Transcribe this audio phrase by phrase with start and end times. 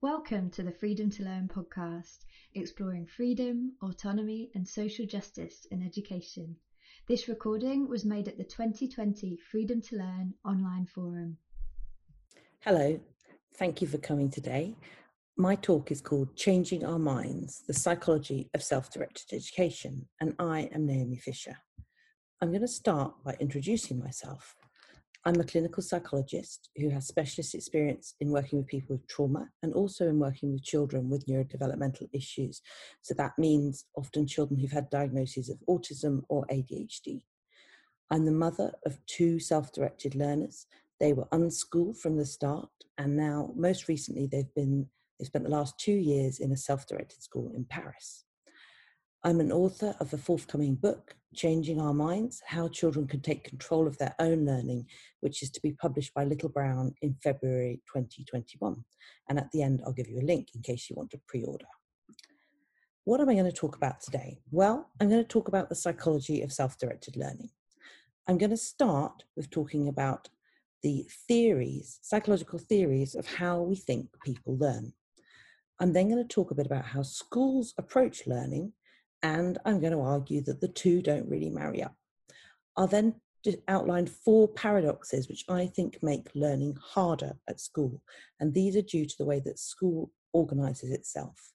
[0.00, 2.18] Welcome to the Freedom to Learn podcast,
[2.54, 6.54] exploring freedom, autonomy, and social justice in education.
[7.08, 11.36] This recording was made at the 2020 Freedom to Learn online forum.
[12.60, 13.00] Hello,
[13.56, 14.76] thank you for coming today.
[15.36, 20.70] My talk is called Changing Our Minds The Psychology of Self Directed Education, and I
[20.72, 21.56] am Naomi Fisher.
[22.40, 24.54] I'm going to start by introducing myself.
[25.24, 29.74] I'm a clinical psychologist who has specialist experience in working with people with trauma and
[29.74, 32.62] also in working with children with neurodevelopmental issues.
[33.02, 37.22] So that means often children who've had diagnoses of autism or ADHD.
[38.10, 40.66] I'm the mother of two self directed learners.
[41.00, 45.50] They were unschooled from the start, and now, most recently, they've been they spent the
[45.50, 48.24] last two years in a self directed school in Paris.
[49.24, 53.88] I'm an author of a forthcoming book, Changing Our Minds How Children Can Take Control
[53.88, 54.86] of Their Own Learning,
[55.22, 58.84] which is to be published by Little Brown in February 2021.
[59.28, 61.42] And at the end, I'll give you a link in case you want to pre
[61.42, 61.66] order.
[63.02, 64.38] What am I going to talk about today?
[64.52, 67.50] Well, I'm going to talk about the psychology of self directed learning.
[68.28, 70.28] I'm going to start with talking about
[70.84, 74.92] the theories, psychological theories of how we think people learn.
[75.80, 78.74] I'm then going to talk a bit about how schools approach learning
[79.22, 81.94] and I'm going to argue that the two don't really marry up.
[82.76, 83.16] I'll then
[83.66, 88.02] outline four paradoxes which I think make learning harder at school,
[88.40, 91.52] and these are due to the way that school organises itself.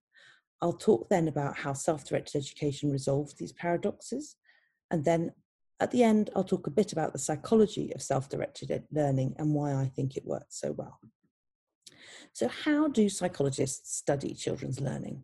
[0.61, 4.35] I'll talk then about how self directed education resolves these paradoxes,
[4.91, 5.31] and then
[5.79, 9.53] at the end, I'll talk a bit about the psychology of self directed learning and
[9.53, 10.99] why I think it works so well.
[12.31, 15.23] So, how do psychologists study children's learning?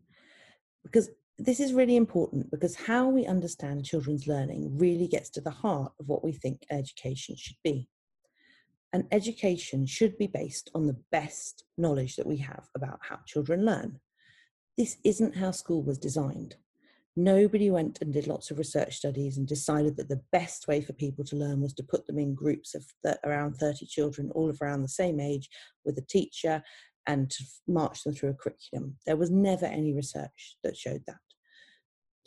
[0.83, 5.49] Because this is really important because how we understand children's learning really gets to the
[5.49, 7.87] heart of what we think education should be.
[8.91, 13.65] And education should be based on the best knowledge that we have about how children
[13.65, 13.99] learn.
[14.77, 16.55] This isn't how school was designed.
[17.15, 20.93] Nobody went and did lots of research studies and decided that the best way for
[20.93, 24.49] people to learn was to put them in groups of th- around 30 children, all
[24.49, 25.49] of around the same age,
[25.85, 26.61] with a teacher
[27.07, 28.97] and to march them through a curriculum.
[29.05, 31.17] There was never any research that showed that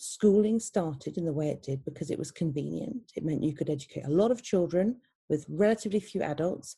[0.05, 3.13] schooling started in the way it did because it was convenient.
[3.15, 4.97] It meant you could educate a lot of children
[5.29, 6.75] with relatively few adults.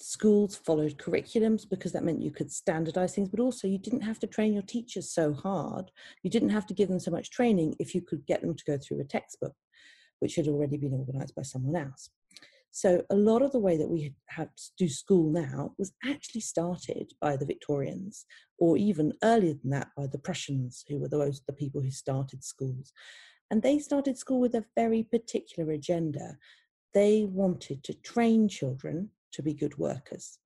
[0.00, 4.18] Schools followed curriculums because that meant you could standardize things, but also you didn't have
[4.18, 5.92] to train your teachers so hard.
[6.24, 8.64] You didn't have to give them so much training if you could get them to
[8.64, 9.54] go through a textbook,
[10.18, 12.10] which had already been organized by someone else.
[12.74, 16.40] So a lot of the way that we have to do school now was actually
[16.40, 18.24] started by the Victorians,
[18.58, 22.92] or even earlier than that by the Prussians, who were the people who started schools.
[23.50, 26.38] And they started school with a very particular agenda.
[26.94, 30.38] They wanted to train children to be good workers.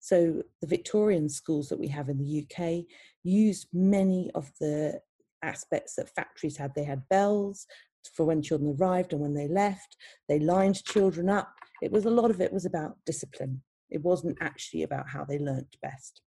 [0.00, 2.84] So the Victorian schools that we have in the UK
[3.22, 5.02] used many of the
[5.42, 6.74] aspects that factories had.
[6.74, 7.66] They had bells
[8.14, 9.96] for when children arrived and when they left.
[10.28, 13.62] They lined children up it was a lot of it was about discipline.
[13.90, 16.20] It wasn't actually about how they learnt best.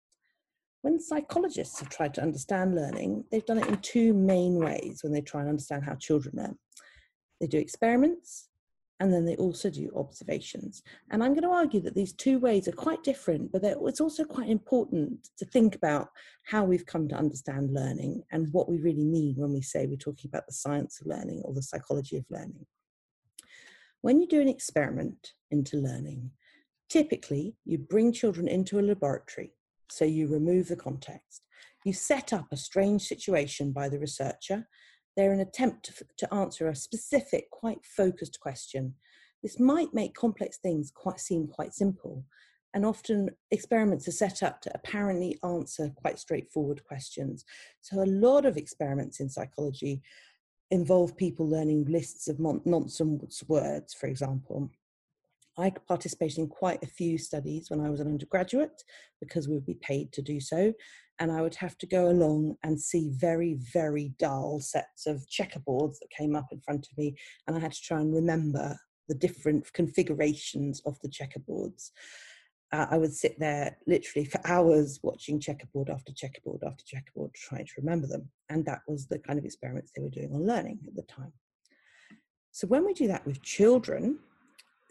[0.82, 5.12] When psychologists have tried to understand learning, they've done it in two main ways when
[5.12, 6.58] they try and understand how children learn.
[7.42, 8.50] They do experiments
[9.00, 10.82] and then they also do observations.
[11.12, 14.24] And I'm going to argue that these two ways are quite different, but it's also
[14.24, 16.10] quite important to think about
[16.44, 19.98] how we've come to understand learning and what we really mean when we say we're
[19.98, 22.66] talking about the science of learning or the psychology of learning.
[24.08, 26.32] When you do an experiment into learning,
[26.88, 29.52] typically you bring children into a laboratory,
[29.90, 31.42] so you remove the context.
[31.84, 34.70] You set up a strange situation by the researcher.
[35.18, 38.94] They're an attempt to, to answer a specific, quite focused question.
[39.44, 42.24] This might make complex things quite seem quite simple,
[42.74, 47.44] and often experiments are set up to apparently answer quite straightforward questions.
[47.82, 50.02] So, a lot of experiments in psychology
[50.72, 54.70] involve people learning lists of nonsense words, for example.
[55.58, 58.84] I participated in quite a few studies when I was an undergraduate
[59.20, 60.74] because we would be paid to do so.
[61.20, 65.98] And I would have to go along and see very, very dull sets of checkerboards
[66.00, 67.16] that came up in front of me.
[67.48, 68.78] And I had to try and remember
[69.10, 71.90] the different configurations of the checkerboards
[72.72, 77.66] uh, I would sit there literally for hours watching checkerboard after checkerboard after checkerboard, trying
[77.66, 78.30] to remember them.
[78.50, 81.32] And that was the kind of experiments they were doing on learning at the time.
[82.52, 84.20] So when we do that with children,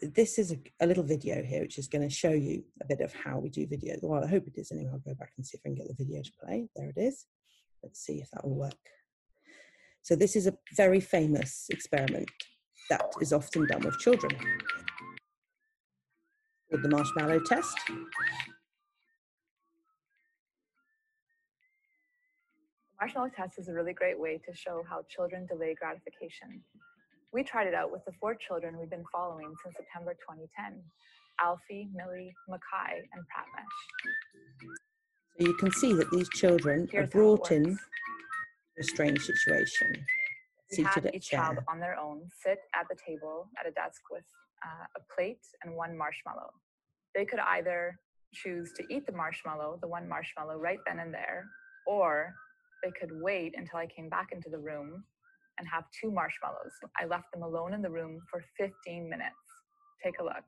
[0.01, 3.01] this is a, a little video here, which is going to show you a bit
[3.01, 3.95] of how we do video.
[4.01, 4.91] Well, I hope it is anyway.
[4.93, 6.67] I'll go back and see if I can get the video to play.
[6.75, 7.25] There it is.
[7.83, 8.73] Let's see if that will work.
[10.01, 12.29] So this is a very famous experiment
[12.89, 14.31] that is often done with children
[16.71, 17.77] with the marshmallow test.
[22.99, 26.61] Marshmallow test is a really great way to show how children delay gratification.
[27.31, 30.81] We tried it out with the four children we've been following since September 2010
[31.39, 33.77] Alfie, Millie, Mackay, and Pratmesh.
[35.39, 37.77] So you can see that these children Here's are brought in
[38.79, 39.93] a strange situation,
[40.71, 44.01] We seated had each child on their own sit at the table at a desk
[44.09, 44.23] with
[44.65, 46.49] uh, a plate and one marshmallow.
[47.15, 47.97] They could either
[48.33, 51.45] choose to eat the marshmallow, the one marshmallow, right then and there,
[51.85, 52.33] or
[52.83, 55.03] they could wait until I came back into the room
[55.57, 56.73] and have two marshmallows.
[56.99, 59.35] I left them alone in the room for 15 minutes.
[60.03, 60.43] Take a look.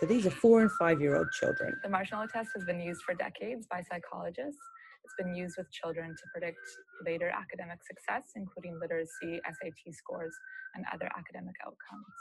[0.00, 1.74] So these are four and five year old children.
[1.82, 4.60] The marshmallow test has been used for decades by psychologists.
[5.04, 6.58] It's been used with children to predict
[7.04, 10.34] later academic success, including literacy, SAT scores,
[10.74, 12.14] and other academic outcomes.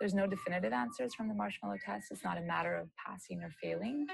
[0.00, 2.08] There's no definitive answers from the marshmallow test.
[2.10, 4.06] It's not a matter of passing or failing.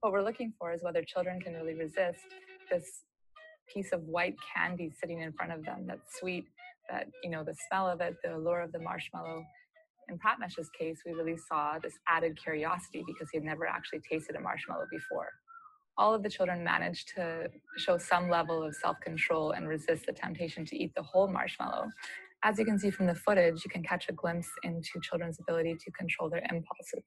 [0.00, 2.20] What we're looking for is whether children can really resist
[2.70, 3.04] this
[3.72, 6.44] piece of white candy sitting in front of them that's sweet,
[6.90, 9.44] that, you know, the smell of it, the allure of the marshmallow,
[10.08, 14.36] in Pratmesh's case, we really saw this added curiosity because he had never actually tasted
[14.36, 15.28] a marshmallow before.
[15.98, 20.12] All of the children managed to show some level of self control and resist the
[20.12, 21.88] temptation to eat the whole marshmallow.
[22.44, 25.76] As you can see from the footage, you can catch a glimpse into children's ability
[25.84, 27.04] to control their impulses.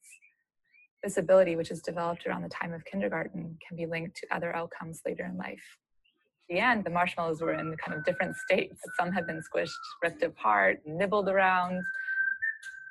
[1.04, 4.56] This ability, which is developed around the time of kindergarten, can be linked to other
[4.56, 5.78] outcomes later in life.
[6.50, 8.78] At the end, the marshmallows were in kind of different states.
[9.00, 9.72] Some had been squished,
[10.04, 11.82] ripped apart, nibbled around,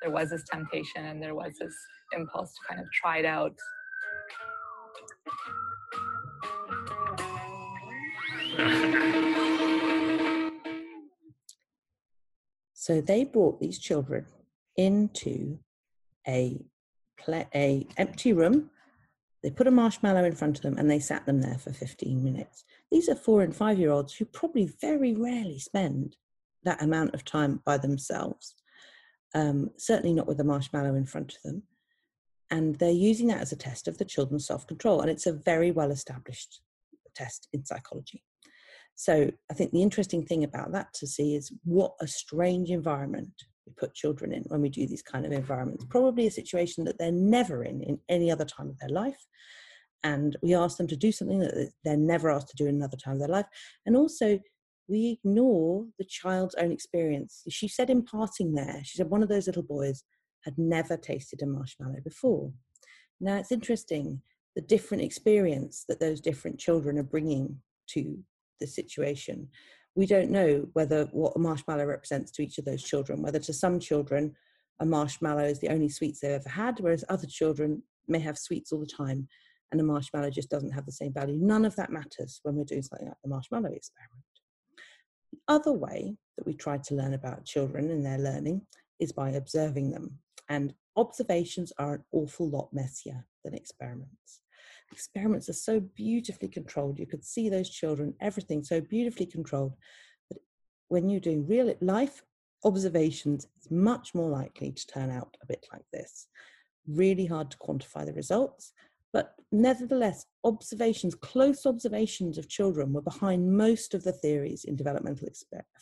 [0.01, 1.75] there was this temptation and there was this
[2.11, 3.53] impulse to kind of try it out.
[12.81, 14.25] So they brought these children
[14.75, 15.59] into
[16.27, 16.65] a
[17.29, 18.71] a empty room.
[19.43, 22.23] They put a marshmallow in front of them and they sat them there for 15
[22.23, 22.63] minutes.
[22.89, 26.15] These are four and five year olds who probably very rarely spend
[26.63, 28.55] that amount of time by themselves.
[29.35, 31.61] Um, certainly not with a marshmallow in front of them.
[32.49, 35.01] And they're using that as a test of the children's self control.
[35.01, 36.61] And it's a very well established
[37.13, 38.23] test in psychology.
[38.95, 43.31] So I think the interesting thing about that to see is what a strange environment
[43.65, 45.85] we put children in when we do these kind of environments.
[45.89, 49.25] Probably a situation that they're never in in any other time of their life.
[50.03, 52.97] And we ask them to do something that they're never asked to do in another
[52.97, 53.45] time of their life.
[53.85, 54.39] And also,
[54.87, 57.43] we ignore the child's own experience.
[57.49, 60.03] She said in passing there, she said one of those little boys
[60.43, 62.51] had never tasted a marshmallow before.
[63.19, 64.21] Now it's interesting
[64.55, 68.17] the different experience that those different children are bringing to
[68.61, 69.49] the situation.
[69.95, 73.53] We don't know whether what a marshmallow represents to each of those children, whether to
[73.53, 74.33] some children
[74.79, 78.71] a marshmallow is the only sweets they've ever had, whereas other children may have sweets
[78.71, 79.27] all the time
[79.71, 81.37] and a marshmallow just doesn't have the same value.
[81.39, 84.23] None of that matters when we're doing something like the marshmallow experiment.
[85.31, 88.61] The other way that we try to learn about children and their learning
[88.99, 90.19] is by observing them.
[90.49, 94.41] And observations are an awful lot messier than experiments.
[94.91, 96.99] Experiments are so beautifully controlled.
[96.99, 99.73] You could see those children, everything so beautifully controlled.
[100.29, 100.39] But
[100.89, 102.23] when you're doing real life
[102.63, 106.27] observations, it's much more likely to turn out a bit like this.
[106.87, 108.73] Really hard to quantify the results,
[109.13, 115.27] but nevertheless, observations, close observations of children were behind most of the theories in developmental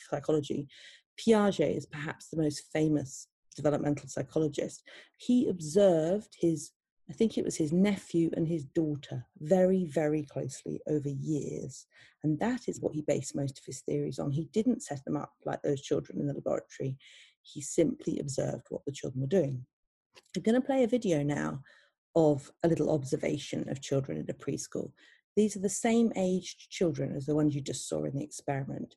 [0.10, 0.68] psychology.
[1.20, 4.84] Piaget is perhaps the most famous developmental psychologist.
[5.18, 6.72] He observed his,
[7.10, 11.88] I think it was his nephew and his daughter, very, very closely over years.
[12.24, 14.32] And that is what he based most of his theories on.
[14.32, 16.98] He didn't set them up like those children in the laboratory,
[17.42, 19.66] he simply observed what the children were doing.
[20.36, 21.62] I'm going to play a video now
[22.16, 24.92] of a little observation of children at a preschool.
[25.36, 28.96] These are the same aged children as the ones you just saw in the experiment.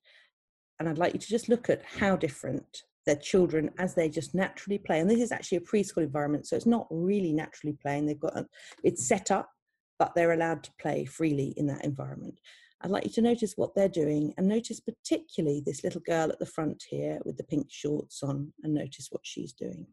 [0.79, 4.35] And I'd like you to just look at how different their children as they just
[4.35, 5.01] naturally play.
[5.01, 8.07] And this is actually a preschool environment, so it's not really naturally playing.
[8.07, 8.47] They've got a,
[8.85, 9.51] it's set up,
[9.99, 12.39] but they're allowed to play freely in that environment.
[12.81, 16.41] I'd like you to notice what they're doing and notice particularly this little girl at
[16.41, 19.87] the front here with the pink shorts on and notice what she's doing.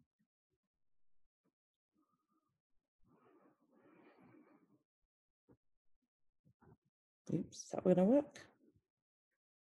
[7.32, 8.39] Oops, is that going to work?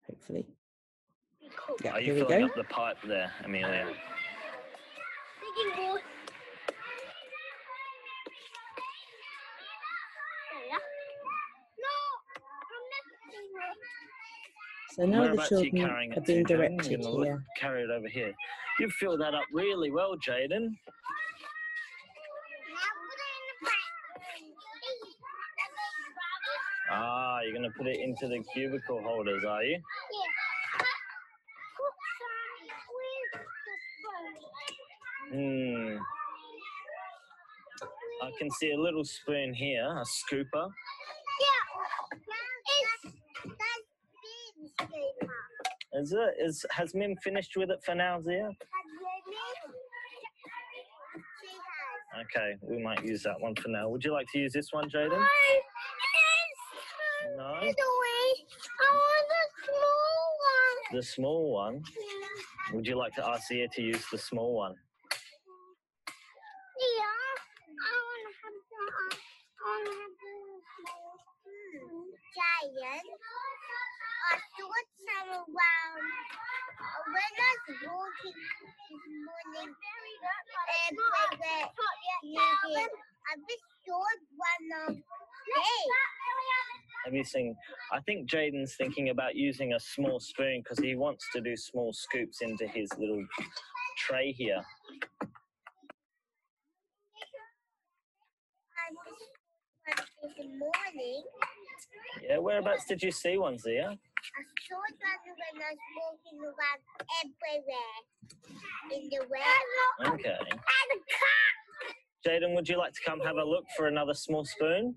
[0.09, 0.49] Hopefully.
[1.83, 3.87] Yeah, Are you filling up the pipe there, Amelia?
[3.87, 5.95] Digging ball.
[5.95, 6.05] There,
[10.69, 10.79] yeah.
[11.79, 11.95] No,
[12.71, 13.75] I'm not
[14.91, 17.45] So now the Whereabouts are children carrying are being directed gonna here.
[17.59, 18.33] Carry it over here.
[18.81, 20.51] You fill that up really well, Jaden.
[20.51, 20.69] Now put
[23.19, 23.95] it in the pipe.
[26.91, 29.73] Ah, you're going to put it into the cubicle holders, are you?
[29.73, 29.81] Yeah.
[35.24, 35.99] Put some with the spoon.
[35.99, 35.99] Hmm.
[38.23, 40.71] I can see a little spoon here, a scooper.
[41.41, 41.63] Yeah.
[42.13, 43.15] It's
[43.45, 43.87] that's
[44.23, 45.33] big paper.
[45.95, 46.35] Is it?
[46.41, 48.47] Is has Mim finished with it for now, Zia?
[48.47, 48.55] Has
[51.41, 52.27] She has.
[52.27, 53.89] Okay, we might use that one for now.
[53.89, 55.25] Would you like to use this one, Jaden?
[57.37, 57.61] No.
[57.61, 57.75] The way,
[58.81, 60.79] I want a small one.
[60.93, 61.83] The small one.
[62.73, 64.75] Would you like to ask Zia to use the small one?
[66.79, 67.19] Yeah,
[67.81, 69.15] I want to have the, uh,
[69.59, 70.35] I want to have the
[70.75, 72.15] small spoon.
[72.35, 73.07] Giant.
[74.25, 74.73] I saw
[75.05, 76.07] some around
[76.81, 81.35] uh, when I was walking this morning and where
[82.35, 82.93] using
[83.25, 84.03] I just saw
[84.35, 85.85] one of hey.
[87.35, 87.57] Seen?
[87.93, 91.93] I think Jaden's thinking about using a small spoon because he wants to do small
[91.93, 93.25] scoops into his little
[93.99, 94.63] tray here.
[98.79, 98.91] I
[99.97, 101.25] just one this morning.
[102.23, 103.89] Yeah, whereabouts did you see one, Zia?
[103.89, 104.95] I saw one
[105.27, 106.81] when I was walking around
[107.19, 107.99] everywhere
[108.95, 110.15] in the world.
[110.15, 110.39] Okay.
[110.39, 111.64] And a cat.
[112.27, 114.95] Jaden, would you like to come have a look for another small spoon?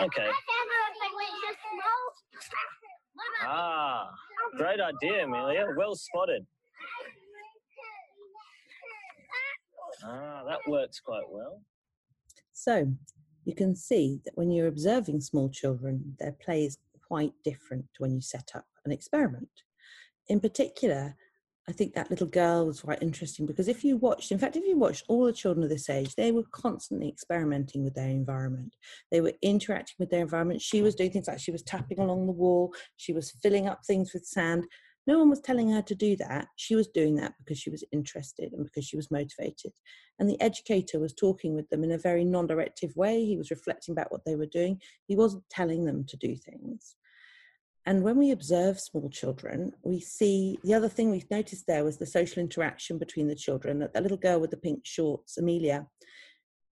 [0.00, 0.28] Okay.
[3.44, 4.10] Ah,
[4.56, 5.66] great idea, Amelia.
[5.76, 6.46] Well spotted.
[10.04, 11.62] Ah, that works quite well.
[12.52, 12.92] So
[13.44, 18.02] you can see that when you're observing small children, their play is quite different to
[18.02, 19.50] when you set up an experiment.
[20.28, 21.16] In particular,
[21.68, 24.64] I think that little girl was quite interesting because if you watched, in fact, if
[24.64, 28.74] you watched all the children of this age, they were constantly experimenting with their environment.
[29.12, 30.60] They were interacting with their environment.
[30.60, 33.80] She was doing things like she was tapping along the wall, she was filling up
[33.86, 34.64] things with sand.
[35.06, 36.46] No one was telling her to do that.
[36.56, 39.72] She was doing that because she was interested and because she was motivated.
[40.18, 43.24] And the educator was talking with them in a very non directive way.
[43.24, 44.80] He was reflecting about what they were doing.
[45.06, 46.96] He wasn't telling them to do things.
[47.84, 51.98] And when we observe small children, we see the other thing we've noticed there was
[51.98, 53.80] the social interaction between the children.
[53.80, 55.86] That the little girl with the pink shorts, Amelia,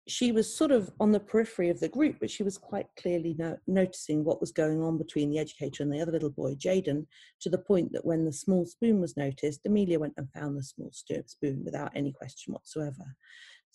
[0.07, 3.35] she was sort of on the periphery of the group, but she was quite clearly
[3.39, 7.07] no- noticing what was going on between the educator and the other little boy, Jaden,
[7.41, 10.63] to the point that when the small spoon was noticed, Amelia went and found the
[10.63, 13.17] small spoon without any question whatsoever.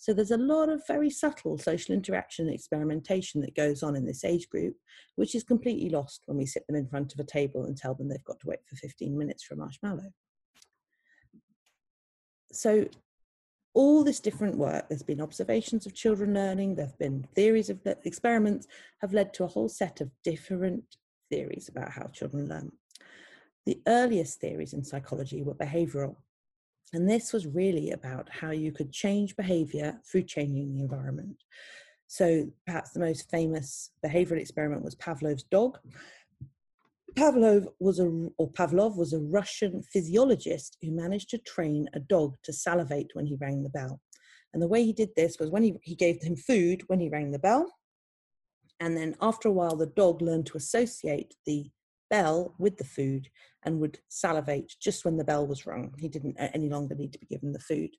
[0.00, 4.06] So there's a lot of very subtle social interaction and experimentation that goes on in
[4.06, 4.74] this age group,
[5.16, 7.94] which is completely lost when we sit them in front of a table and tell
[7.94, 10.10] them they've got to wait for 15 minutes for a marshmallow.
[12.50, 12.88] So
[13.74, 17.80] all this different work, there's been observations of children learning, there have been theories of
[18.04, 18.66] experiments,
[19.02, 20.96] have led to a whole set of different
[21.28, 22.72] theories about how children learn.
[23.66, 26.16] The earliest theories in psychology were behavioral,
[26.92, 31.36] and this was really about how you could change behavior through changing the environment.
[32.08, 35.78] So perhaps the most famous behavioral experiment was Pavlov's dog.
[37.14, 38.06] Pavlov was a,
[38.38, 43.26] or Pavlov was a Russian physiologist who managed to train a dog to salivate when
[43.26, 44.00] he rang the bell.
[44.52, 47.08] And the way he did this was when he, he gave him food when he
[47.08, 47.70] rang the bell.
[48.80, 51.70] And then after a while, the dog learned to associate the
[52.10, 53.28] bell with the food
[53.64, 55.94] and would salivate just when the bell was rung.
[55.98, 57.90] He didn't any longer need to be given the food.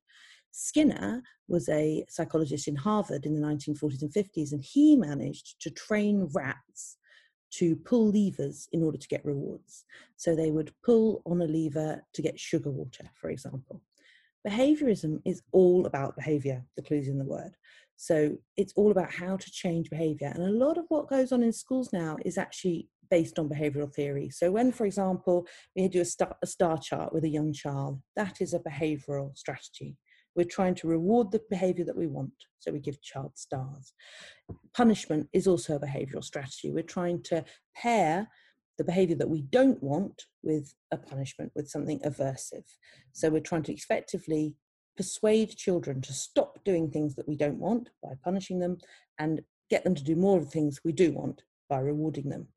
[0.51, 5.69] Skinner was a psychologist in Harvard in the 1940s and 50s, and he managed to
[5.69, 6.97] train rats
[7.51, 9.85] to pull levers in order to get rewards.
[10.17, 13.81] So they would pull on a lever to get sugar water, for example.
[14.47, 17.51] Behaviorism is all about behavior, the clues in the word.
[17.95, 20.31] So it's all about how to change behavior.
[20.33, 23.93] And a lot of what goes on in schools now is actually based on behavioral
[23.93, 24.29] theory.
[24.29, 28.01] So when, for example, we do a star, a star chart with a young child,
[28.15, 29.97] that is a behavioral strategy.
[30.33, 32.31] We're trying to reward the behavior that we want.
[32.59, 33.93] So we give child stars.
[34.73, 36.71] Punishment is also a behavioral strategy.
[36.71, 37.43] We're trying to
[37.75, 38.29] pair
[38.77, 42.63] the behavior that we don't want with a punishment, with something aversive.
[43.11, 44.55] So we're trying to effectively
[44.95, 48.77] persuade children to stop doing things that we don't want by punishing them
[49.19, 52.47] and get them to do more of the things we do want by rewarding them.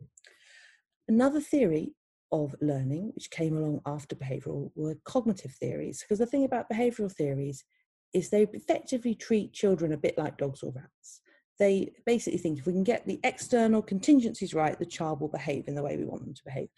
[1.08, 1.94] Another theory
[2.32, 6.00] of learning, which came along after behavioral, were cognitive theories.
[6.02, 7.64] Because the thing about behavioral theories
[8.12, 11.20] is they effectively treat children a bit like dogs or rats.
[11.58, 15.68] They basically think if we can get the external contingencies right, the child will behave
[15.68, 16.68] in the way we want them to behave.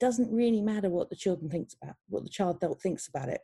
[0.00, 3.40] Doesn't really matter what the children thinks about, what the child thinks about it.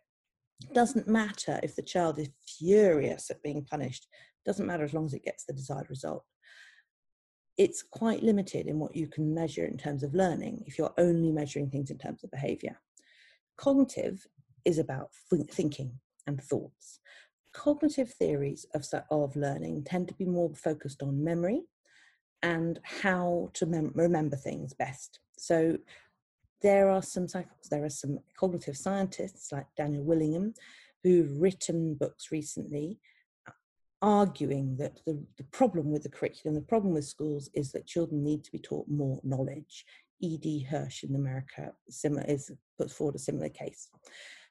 [0.72, 4.06] Doesn't matter if the child is furious at being punished.
[4.44, 6.24] Doesn't matter as long as it gets the desired result.
[7.56, 11.30] It's quite limited in what you can measure in terms of learning if you're only
[11.30, 12.76] measuring things in terms of behavior.
[13.56, 14.26] Cognitive
[14.64, 15.10] is about
[15.50, 15.92] thinking
[16.26, 17.00] and thoughts.
[17.52, 21.62] Cognitive theories of, of learning tend to be more focused on memory
[22.42, 25.20] and how to mem- remember things best.
[25.38, 25.78] So
[26.60, 27.26] there are some
[27.70, 30.54] there are some cognitive scientists like Daniel Willingham
[31.02, 32.98] who've written books recently
[34.04, 38.22] arguing that the, the problem with the curriculum, the problem with schools is that children
[38.22, 39.86] need to be taught more knowledge.
[40.20, 40.66] E.D.
[40.70, 43.88] Hirsch in America similar, is puts forward a similar case.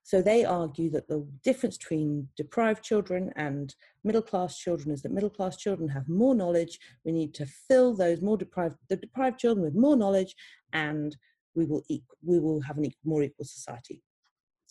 [0.02, 5.14] So they argue that the difference between deprived children and middle class children is that
[5.14, 6.80] middle class children have more knowledge.
[7.06, 10.36] We need to fill those more deprived the deprived children with more knowledge,
[10.74, 11.16] and
[11.56, 14.02] we will we will have an more equal society.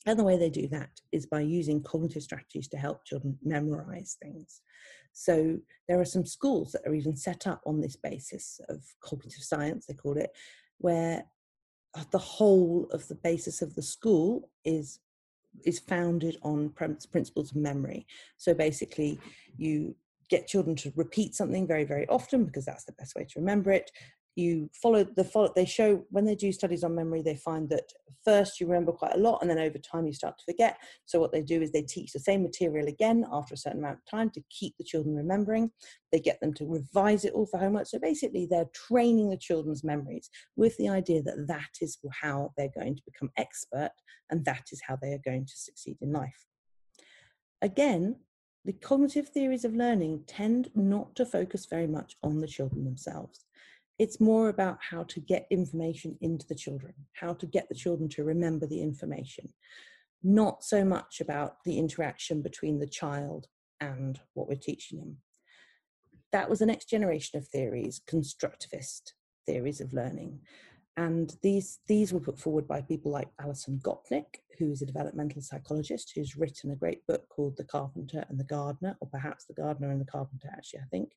[0.07, 4.17] And the way they do that is by using cognitive strategies to help children memorize
[4.21, 4.61] things.
[5.13, 9.43] So there are some schools that are even set up on this basis of cognitive
[9.43, 10.31] science, they call it,
[10.79, 11.25] where
[11.95, 15.01] uh, the whole of the basis of the school is
[15.67, 18.07] is founded on principles of memory.
[18.39, 19.21] So basically,
[19.59, 19.95] you
[20.31, 23.71] get children to repeat something very, very often because that's the best way to remember
[23.71, 23.91] it
[24.35, 27.93] you follow the follow they show when they do studies on memory they find that
[28.25, 30.79] first you remember quite a lot and then over time you start to forget.
[31.07, 33.99] So what they do is they teach the same material again after a certain amount
[33.99, 35.71] of time to keep the children remembering.
[36.11, 37.87] They get them to revise it all for homework.
[37.87, 42.69] So basically they're training the children's memories with the idea that that is how they're
[42.75, 43.93] going to become expert
[44.31, 46.47] and that is how they are going to succeed in life.
[47.61, 48.17] Again
[48.65, 53.45] the cognitive theories of learning tend not to focus very much on the children themselves
[54.03, 58.09] it's more about how to get information into the children, how to get the children
[58.09, 59.49] to remember the information,
[60.25, 63.47] not so much about the interaction between the child
[63.81, 65.19] and what we're teaching them.
[66.33, 69.13] That was the next generation of theories, constructivist
[69.47, 70.41] theories of learning.
[70.97, 75.43] And these, these were put forward by people like Alison Gopnik, who is a developmental
[75.43, 79.55] psychologist who's written a great book called The Carpenter and the Gardener, or perhaps The
[79.55, 81.13] Gardener and the Carpenter, actually, I think.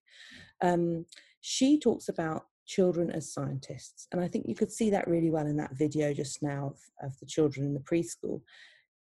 [0.62, 1.08] Um,
[1.42, 4.08] she talks about children as scientists.
[4.12, 7.08] And I think you could see that really well in that video just now of,
[7.10, 8.42] of the children in the preschool.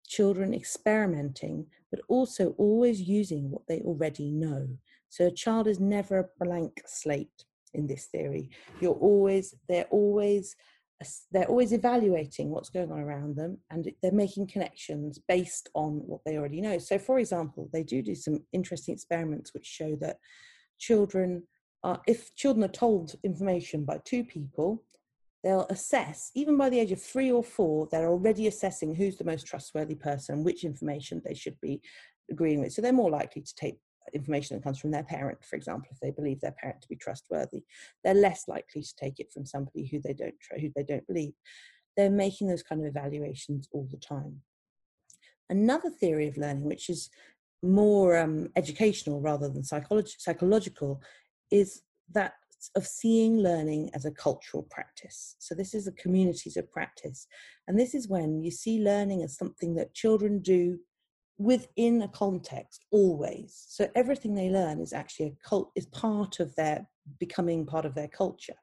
[0.07, 4.69] Children experimenting, but also always using what they already know.
[5.09, 7.45] So a child is never a blank slate
[7.75, 8.51] in this theory.
[8.81, 10.57] You're always, they're always,
[11.31, 16.21] they're always evaluating what's going on around them and they're making connections based on what
[16.25, 16.79] they already know.
[16.79, 20.19] So, for example, they do do some interesting experiments which show that
[20.79, 21.45] children
[21.83, 24.83] uh, if children are told information by two people,
[25.43, 29.25] they'll assess, even by the age of three or four, they're already assessing who's the
[29.25, 31.81] most trustworthy person, which information they should be
[32.31, 32.73] agreeing with.
[32.73, 33.79] So they're more likely to take
[34.13, 36.97] information that comes from their parent, for example, if they believe their parent to be
[36.97, 37.63] trustworthy.
[38.05, 41.33] They're less likely to take it from somebody who they don't who they don't believe.
[41.97, 44.43] They're making those kind of evaluations all the time.
[45.49, 47.11] Another theory of learning, which is
[47.63, 51.03] more um, educational rather than psychology, psychological,
[51.51, 51.83] is
[52.13, 52.35] that
[52.77, 55.35] of seeing learning as a cultural practice.
[55.39, 57.27] So, this is the communities of practice.
[57.67, 60.79] And this is when you see learning as something that children do
[61.39, 63.65] within a context always.
[63.69, 66.87] So, everything they learn is actually a cult, is part of their
[67.19, 68.57] becoming part of their culture.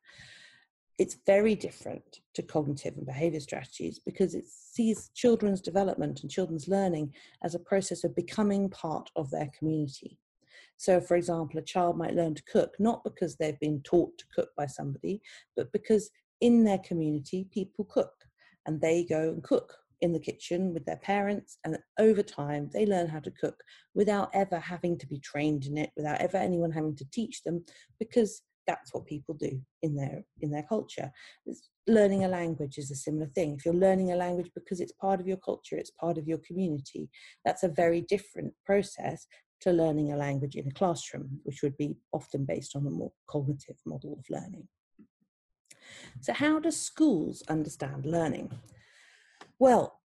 [1.00, 6.68] It's very different to cognitive and behavior strategies because it sees children's development and children's
[6.68, 10.18] learning as a process of becoming part of their community.
[10.78, 14.26] So, for example, a child might learn to cook not because they've been taught to
[14.34, 15.22] cook by somebody,
[15.56, 16.10] but because
[16.42, 18.14] in their community people cook
[18.66, 22.86] and they go and cook in the kitchen with their parents and over time they
[22.86, 23.56] learn how to cook
[23.96, 27.66] without ever having to be trained in it without ever anyone having to teach them
[28.00, 31.10] because that's what people do in their in their culture.
[31.88, 33.56] Learning a language is a similar thing.
[33.56, 36.40] If you're learning a language because it's part of your culture it's part of your
[36.46, 37.10] community
[37.46, 39.26] that's a very different process
[39.62, 43.12] to learning a language in a classroom, which would be often based on a more
[43.28, 44.68] cognitive model of learning.
[46.22, 48.52] So, how do schools understand learning?
[49.60, 50.00] Well,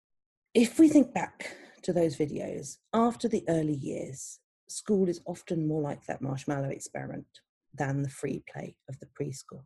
[0.55, 5.83] if we think back to those videos, after the early years, school is often more
[5.83, 7.27] like that marshmallow experiment
[7.75, 9.65] than the free play of the preschool.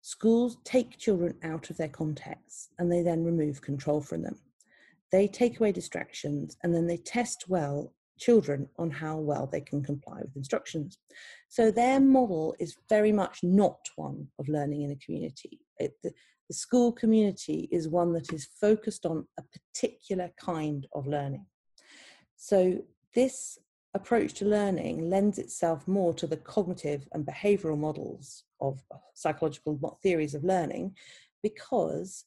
[0.00, 4.38] Schools take children out of their context and they then remove control from them.
[5.10, 9.82] They take away distractions and then they test well children on how well they can
[9.82, 10.98] comply with instructions.
[11.48, 15.60] So their model is very much not one of learning in a community.
[15.78, 16.12] It, the,
[16.48, 21.46] the school community is one that is focused on a particular kind of learning.
[22.36, 22.82] So
[23.14, 23.58] this
[23.94, 28.80] approach to learning lends itself more to the cognitive and behavioral models of
[29.14, 30.94] psychological theories of learning
[31.42, 32.24] because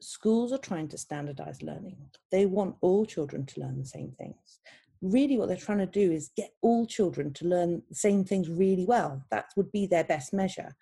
[0.00, 1.96] schools are trying to standardize learning.
[2.30, 4.60] They want all children to learn the same things.
[5.04, 8.48] Really, what they're trying to do is get all children to learn the same things
[8.48, 9.22] really well.
[9.30, 10.74] That would be their best measure.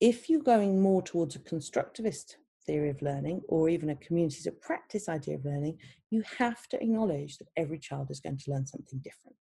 [0.00, 2.34] If you're going more towards a constructivist
[2.66, 5.78] theory of learning or even a communities of practice idea of learning,
[6.10, 9.36] you have to acknowledge that every child is going to learn something different.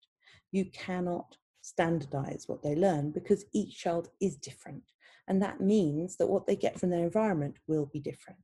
[0.50, 4.83] You cannot standardize what they learn because each child is different.
[5.28, 8.40] And that means that what they get from their environment will be different.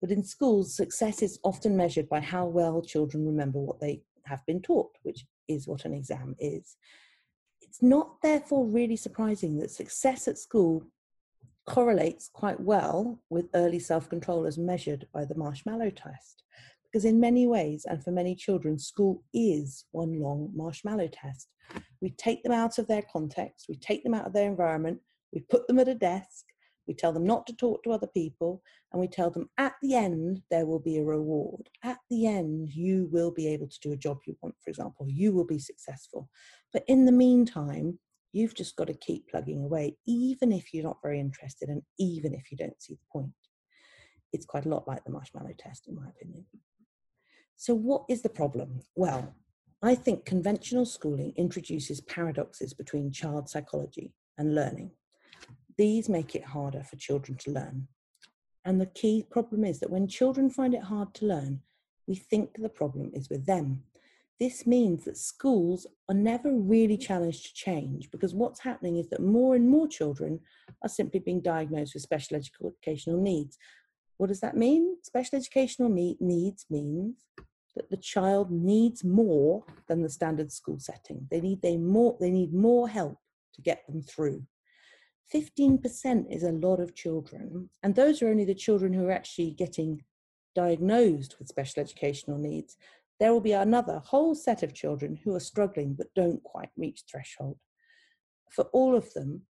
[0.00, 4.46] But in schools, success is often measured by how well children remember what they have
[4.46, 6.76] been taught, which is what an exam is.
[7.60, 10.84] It's not therefore really surprising that success at school
[11.66, 16.42] correlates quite well with early self control as measured by the marshmallow test.
[16.84, 21.48] Because in many ways, and for many children, school is one long marshmallow test.
[22.02, 25.00] We take them out of their context, we take them out of their environment,
[25.32, 26.44] we put them at a desk,
[26.86, 29.94] we tell them not to talk to other people, and we tell them at the
[29.94, 31.68] end there will be a reward.
[31.82, 35.06] At the end, you will be able to do a job you want, for example,
[35.08, 36.28] you will be successful.
[36.72, 37.98] But in the meantime,
[38.32, 42.34] you've just got to keep plugging away, even if you're not very interested and even
[42.34, 43.30] if you don't see the point.
[44.32, 46.46] It's quite a lot like the marshmallow test, in my opinion.
[47.56, 48.80] So, what is the problem?
[48.96, 49.34] Well,
[49.82, 54.92] I think conventional schooling introduces paradoxes between child psychology and learning.
[55.76, 57.88] These make it harder for children to learn.
[58.64, 61.60] And the key problem is that when children find it hard to learn,
[62.06, 63.82] we think the problem is with them.
[64.38, 69.22] This means that schools are never really challenged to change because what's happening is that
[69.22, 70.40] more and more children
[70.82, 73.56] are simply being diagnosed with special educational needs.
[74.16, 74.96] What does that mean?
[75.02, 77.24] Special educational needs means
[77.76, 81.26] that the child needs more than the standard school setting.
[81.30, 83.18] They need they more they need more help
[83.54, 84.44] to get them through.
[85.32, 89.52] 15% is a lot of children, and those are only the children who are actually
[89.52, 90.02] getting
[90.54, 92.76] diagnosed with special educational needs.
[93.18, 97.04] There will be another whole set of children who are struggling but don't quite reach
[97.10, 97.58] threshold.
[98.50, 99.42] For all of them,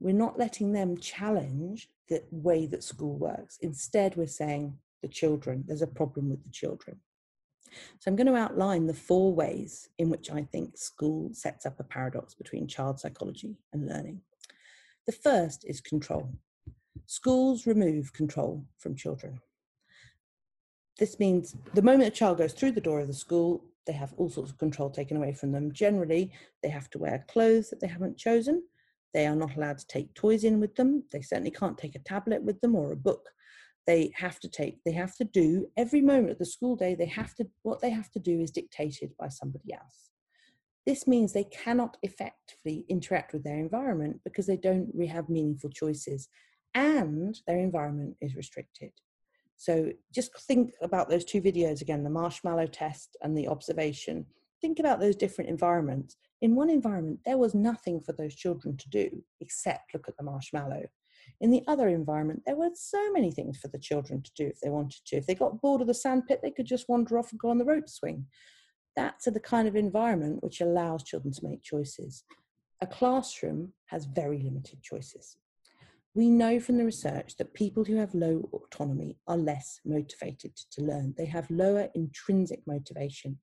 [0.00, 3.58] we're not letting them challenge the way that school works.
[3.62, 7.00] Instead, we're saying the children, there's a problem with the children.
[8.00, 11.80] So I'm going to outline the four ways in which I think school sets up
[11.80, 14.20] a paradox between child psychology and learning.
[15.06, 16.30] The first is control.
[17.06, 19.40] Schools remove control from children.
[20.98, 24.14] This means the moment a child goes through the door of the school, they have
[24.16, 25.72] all sorts of control taken away from them.
[25.72, 28.62] Generally, they have to wear clothes that they haven't chosen.
[29.12, 31.02] They are not allowed to take toys in with them.
[31.10, 33.28] They certainly can't take a tablet with them or a book.
[33.86, 37.06] They have to take, they have to do every moment of the school day, they
[37.06, 40.11] have to, what they have to do is dictated by somebody else.
[40.84, 45.70] This means they cannot effectively interact with their environment because they don't really have meaningful
[45.70, 46.28] choices
[46.74, 48.90] and their environment is restricted.
[49.56, 54.26] So just think about those two videos again the marshmallow test and the observation.
[54.60, 56.16] Think about those different environments.
[56.40, 60.24] In one environment, there was nothing for those children to do except look at the
[60.24, 60.82] marshmallow.
[61.40, 64.58] In the other environment, there were so many things for the children to do if
[64.60, 65.16] they wanted to.
[65.16, 67.58] If they got bored of the sandpit, they could just wander off and go on
[67.58, 68.26] the rope swing
[68.96, 72.24] that's the kind of environment which allows children to make choices.
[72.80, 75.36] A classroom has very limited choices.
[76.14, 80.82] We know from the research that people who have low autonomy are less motivated to
[80.82, 81.14] learn.
[81.16, 83.38] They have lower intrinsic motivation.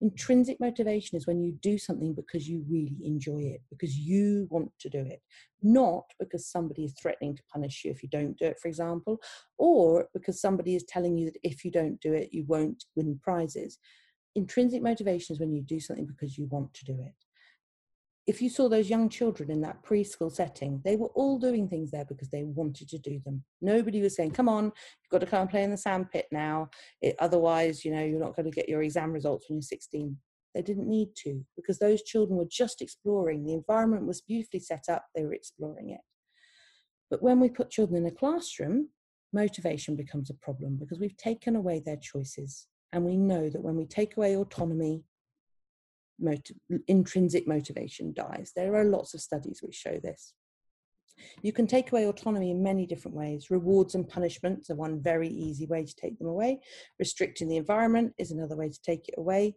[0.00, 4.70] Intrinsic motivation is when you do something because you really enjoy it, because you want
[4.78, 5.20] to do it,
[5.62, 9.18] not because somebody is threatening to punish you if you don't do it, for example,
[9.58, 13.18] or because somebody is telling you that if you don't do it, you won't win
[13.20, 13.78] prizes
[14.34, 17.14] intrinsic motivation is when you do something because you want to do it.
[18.26, 21.90] If you saw those young children in that preschool setting, they were all doing things
[21.90, 23.42] there because they wanted to do them.
[23.60, 26.70] Nobody was saying, come on, you've got to come and play in the sandpit now.
[27.00, 30.16] It, otherwise, you know, you're not going to get your exam results when you're 16.
[30.54, 33.44] They didn't need to because those children were just exploring.
[33.44, 36.00] The environment was beautifully set up, they were exploring it.
[37.10, 38.88] But when we put children in a classroom,
[39.32, 42.68] motivation becomes a problem because we've taken away their choices.
[42.92, 45.04] And we know that when we take away autonomy,
[46.18, 48.52] motiv- intrinsic motivation dies.
[48.54, 50.34] There are lots of studies which show this.
[51.42, 53.50] You can take away autonomy in many different ways.
[53.50, 56.60] Rewards and punishments are one very easy way to take them away.
[56.98, 59.56] Restricting the environment is another way to take it away.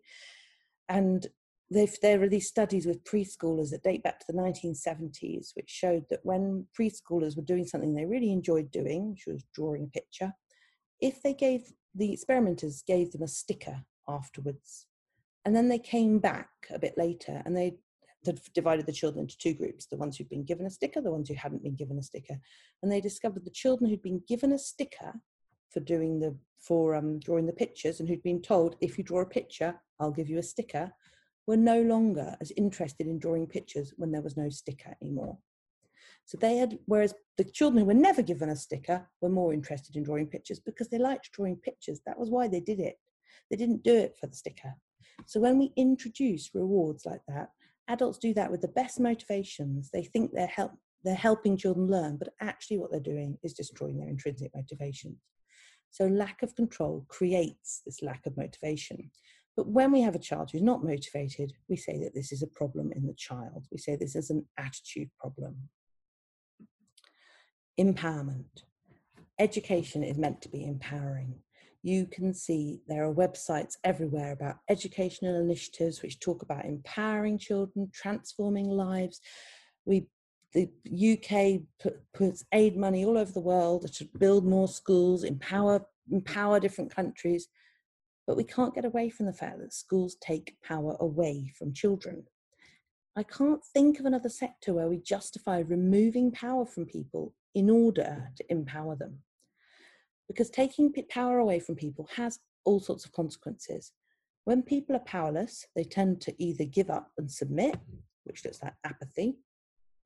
[0.90, 1.26] And
[1.70, 6.20] there are these studies with preschoolers that date back to the 1970s, which showed that
[6.24, 10.34] when preschoolers were doing something they really enjoyed doing, which was drawing a picture,
[11.02, 14.88] if they gave the experimenters gave them a sticker afterwards
[15.46, 17.78] And then they came back a bit later and they
[18.26, 21.12] had divided the children into two groups the ones who'd been given a sticker, the
[21.12, 22.38] ones who hadn't been given a sticker.
[22.82, 25.14] And they discovered the children who'd been given a sticker
[25.76, 29.22] for doing the for um, drawing the pictures and who'd been told if you draw
[29.22, 30.92] a picture i'll give you a sticker
[31.48, 35.38] were no longer as interested in drawing pictures when there was no sticker anymore
[36.26, 39.96] so they had whereas the children who were never given a sticker were more interested
[39.96, 42.98] in drawing pictures because they liked drawing pictures that was why they did it
[43.50, 44.74] they didn't do it for the sticker
[45.26, 47.50] so when we introduce rewards like that
[47.88, 50.72] adults do that with the best motivations they think they're help
[51.04, 55.18] they're helping children learn but actually what they're doing is destroying their intrinsic motivations
[55.96, 59.12] so lack of control creates this lack of motivation.
[59.56, 62.48] But when we have a child who's not motivated, we say that this is a
[62.48, 63.66] problem in the child.
[63.72, 65.56] We say this is an attitude problem.
[67.80, 68.64] Empowerment.
[69.40, 71.36] Education is meant to be empowering.
[71.84, 77.92] You can see there are websites everywhere about educational initiatives which talk about empowering children,
[77.94, 79.22] transforming lives.
[79.86, 80.08] We
[80.54, 85.86] the UK put, puts aid money all over the world to build more schools, empower
[86.10, 87.48] empower different countries,
[88.26, 92.24] but we can't get away from the fact that schools take power away from children.
[93.18, 98.30] I can't think of another sector where we justify removing power from people in order
[98.36, 99.20] to empower them.
[100.28, 103.94] Because taking power away from people has all sorts of consequences.
[104.44, 107.78] When people are powerless, they tend to either give up and submit,
[108.26, 109.38] which looks like apathy,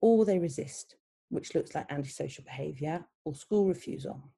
[0.02, 0.96] or they resist,
[1.30, 4.32] which looks like antisocial behaviour or school refusal.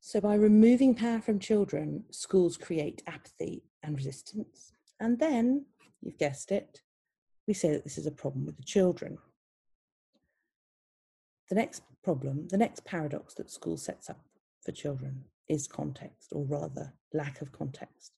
[0.00, 4.72] So, by removing power from children, schools create apathy and resistance.
[5.00, 5.64] And then,
[6.02, 6.82] you've guessed it,
[7.46, 9.18] we say that this is a problem with the children.
[11.48, 14.20] The next problem, the next paradox that school sets up
[14.62, 18.12] for children is context, or rather, lack of context.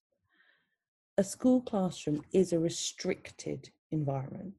[1.18, 4.54] A school classroom is a restricted environment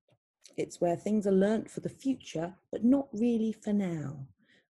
[0.57, 4.17] it's where things are learnt for the future, but not really for now.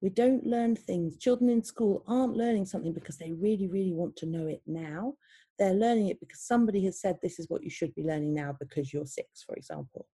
[0.02, 1.18] We don't learn things.
[1.18, 5.16] Children in school aren't learning something because they really, really want to know it now.
[5.60, 8.56] They're learning it because somebody has said this is what you should be learning now
[8.60, 10.08] because you're six, for example.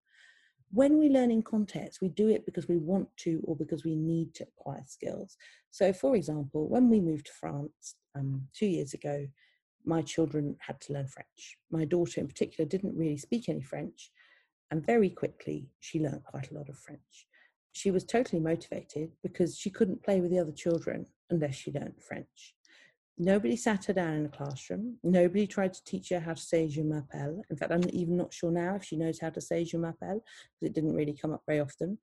[0.70, 3.94] When we learn in context, we do it because we want to or because we
[3.94, 5.36] need to acquire skills.
[5.70, 9.26] So, for example, when we moved to France um, two years ago,
[9.84, 11.56] my children had to learn French.
[11.70, 14.10] My daughter, in particular, didn't really speak any French.
[14.70, 17.26] And very quickly, she learned quite a lot of French.
[17.72, 22.02] She was totally motivated because she couldn't play with the other children unless she learned
[22.06, 22.54] French.
[23.20, 24.96] Nobody sat her down in a classroom.
[25.02, 27.42] Nobody tried to teach her how to say je m'appelle.
[27.50, 30.20] In fact, I'm even not sure now if she knows how to say je m'appelle
[30.22, 31.98] because it didn't really come up very often.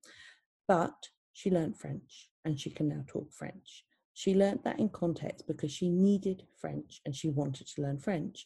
[0.68, 3.86] But she learned French and she can now talk French.
[4.14, 8.46] She learned that in context because she needed French and she wanted to learn French.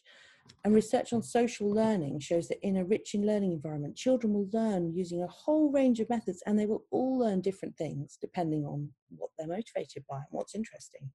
[0.64, 4.48] And research on social learning shows that in a rich in learning environment, children will
[4.52, 8.64] learn using a whole range of methods and they will all learn different things depending
[8.64, 11.10] on what they're motivated by and what's interesting.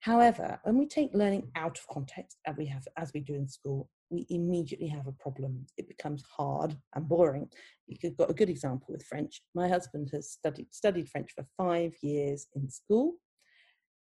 [0.00, 3.48] However, when we take learning out of context, as we have as we do in
[3.48, 5.66] school, we immediately have a problem.
[5.76, 7.48] It becomes hard and boring.
[7.86, 9.42] You've got a good example with French.
[9.54, 13.14] My husband has studied studied French for five years in school.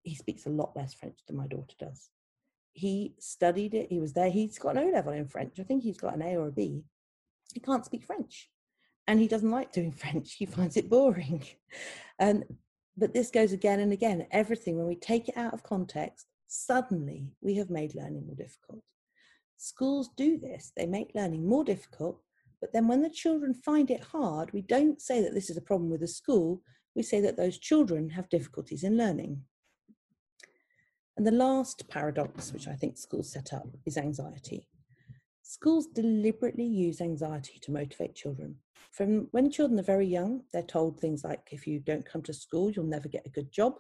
[0.04, 2.10] He speaks a lot less French than my daughter does
[2.74, 3.88] he studied it.
[3.90, 4.30] He was there.
[4.30, 5.60] He's got an O level in French.
[5.60, 6.84] I think he's got an A or a B.
[7.54, 8.50] He can't speak French,
[9.08, 10.34] and he doesn't like doing French.
[10.34, 11.44] He finds it boring.
[12.20, 12.44] And
[12.98, 14.28] but this goes again and again.
[14.32, 18.82] Everything when we take it out of context, suddenly we have made learning more difficult.
[19.58, 20.72] Schools do this.
[20.76, 22.22] They make learning more difficult.
[22.62, 25.62] But then when the children find it hard, we don't say that this is a
[25.62, 26.62] problem with the school.
[26.96, 29.42] We say that those children have difficulties in learning.
[31.18, 34.68] And the last paradox, which I think schools set up, is anxiety.
[35.44, 38.56] Schools deliberately use anxiety to motivate children.
[38.92, 42.34] From when children are very young, they're told things like if you don't come to
[42.34, 43.74] school, you'll never get a good job.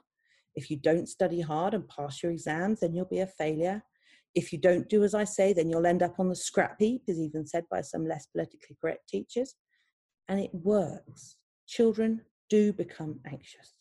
[0.55, 3.83] If you don't study hard and pass your exams, then you'll be a failure.
[4.35, 7.03] If you don't do as I say, then you'll end up on the scrap heap,
[7.07, 9.55] is even said by some less politically correct teachers.
[10.27, 11.37] And it works.
[11.67, 13.73] Children do become anxious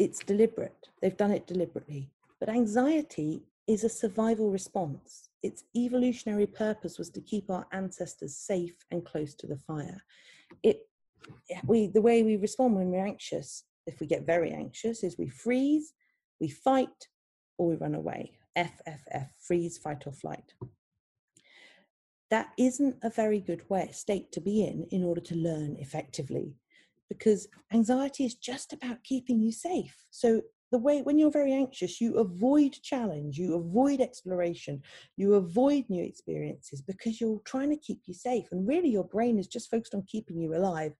[0.00, 0.88] it's deliberate.
[1.02, 2.10] They've done it deliberately.
[2.40, 5.28] But anxiety is a survival response.
[5.42, 10.02] Its evolutionary purpose was to keep our ancestors safe and close to the fire.
[10.62, 10.88] It,
[11.64, 15.28] we, the way we respond when we're anxious, if we get very anxious, is we
[15.28, 15.92] freeze,
[16.40, 17.08] we fight,
[17.58, 18.32] or we run away.
[18.56, 20.54] FFF, freeze, fight, or flight.
[22.30, 26.54] That isn't a very good way, state to be in in order to learn effectively
[27.08, 30.06] because anxiety is just about keeping you safe.
[30.10, 34.82] So the way when you're very anxious, you avoid challenge, you avoid exploration,
[35.16, 38.46] you avoid new experiences because you're trying to keep you safe.
[38.52, 40.92] And really, your brain is just focused on keeping you alive.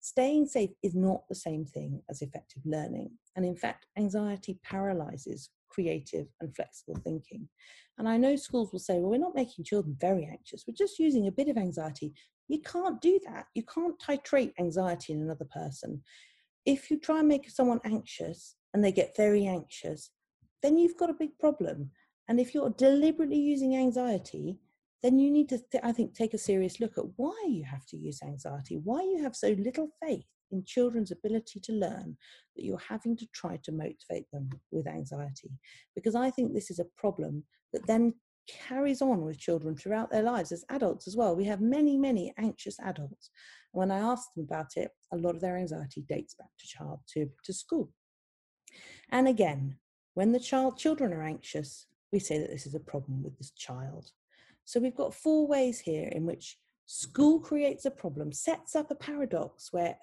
[0.00, 3.10] Staying safe is not the same thing as effective learning.
[3.36, 7.48] And in fact, anxiety paralyzes creative and flexible thinking.
[7.98, 10.98] And I know schools will say, well, we're not making children very anxious, we're just
[10.98, 12.14] using a bit of anxiety.
[12.48, 13.46] You can't do that.
[13.54, 16.02] You can't titrate anxiety in another person.
[16.66, 20.10] If you try and make someone anxious and they get very anxious,
[20.62, 21.90] then you've got a big problem.
[22.28, 24.58] And if you're deliberately using anxiety,
[25.02, 27.86] then you need to, th- I think, take a serious look at why you have
[27.86, 32.16] to use anxiety, why you have so little faith in children's ability to learn
[32.56, 35.50] that you're having to try to motivate them with anxiety.
[35.94, 38.14] Because I think this is a problem that then
[38.48, 41.36] carries on with children throughout their lives as adults as well.
[41.36, 43.30] We have many, many anxious adults.
[43.72, 47.00] When I ask them about it, a lot of their anxiety dates back to child
[47.14, 47.90] to, to school.
[49.10, 49.76] And again,
[50.14, 53.50] when the child children are anxious, we say that this is a problem with this
[53.50, 54.10] child.
[54.64, 58.94] So we've got four ways here in which school creates a problem, sets up a
[58.94, 59.96] paradox where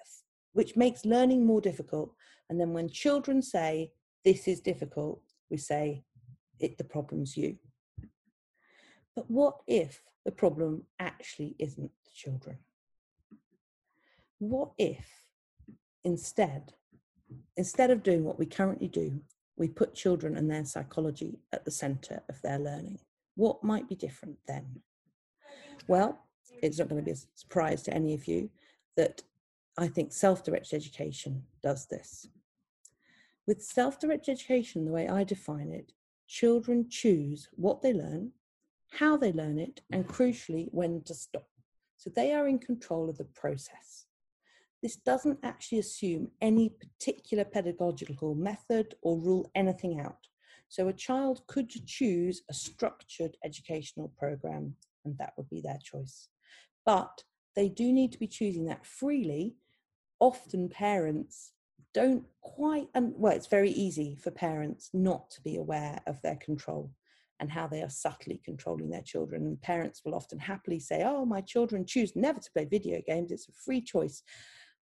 [0.52, 2.14] which makes learning more difficult.
[2.48, 3.92] And then when children say,
[4.24, 6.04] This is difficult, we say,
[6.58, 7.56] it, The problem's you.
[9.14, 12.58] But what if the problem actually isn't the children?
[14.38, 15.06] What if
[16.04, 16.72] instead,
[17.58, 19.20] instead of doing what we currently do,
[19.56, 23.00] we put children and their psychology at the center of their learning?
[23.34, 24.80] What might be different then?
[25.88, 26.24] Well,
[26.62, 28.48] it's not going to be a surprise to any of you
[28.96, 29.22] that
[29.76, 32.28] I think self directed education does this.
[33.46, 35.92] With self directed education, the way I define it,
[36.28, 38.32] children choose what they learn,
[38.92, 41.48] how they learn it, and crucially, when to stop.
[41.96, 44.06] So they are in control of the process.
[44.82, 50.28] This doesn't actually assume any particular pedagogical method or rule anything out.
[50.68, 56.28] So a child could choose a structured educational program, and that would be their choice.
[56.84, 57.24] But
[57.56, 59.56] they do need to be choosing that freely
[60.20, 61.52] often parents
[61.94, 66.36] don't quite and well it's very easy for parents not to be aware of their
[66.36, 66.90] control
[67.40, 71.24] and how they are subtly controlling their children and parents will often happily say oh
[71.24, 74.22] my children choose never to play video games it's a free choice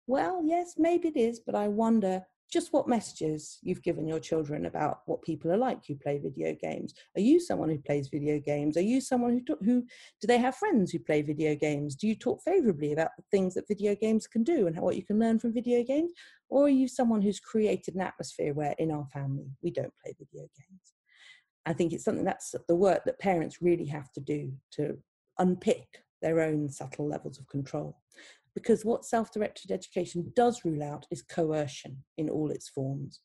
[0.08, 4.66] well yes maybe it is but i wonder just what messages you've given your children
[4.66, 6.94] about what people are like who play video games.
[7.18, 8.78] Are you someone who plays video games?
[8.78, 9.82] Are you someone who, who
[10.22, 11.96] do they have friends who play video games?
[11.96, 14.96] Do you talk favorably about the things that video games can do and how, what
[14.96, 16.12] you can learn from video games?
[16.50, 20.16] Or are you someone who's created an atmosphere where in our family we don't play
[20.18, 20.94] video games?
[21.66, 24.98] I think it's something that's the work that parents really have to do to
[25.40, 25.88] unpick
[26.22, 27.98] their own subtle levels of control
[28.56, 33.20] because what self directed education does rule out is coercion in all its forms.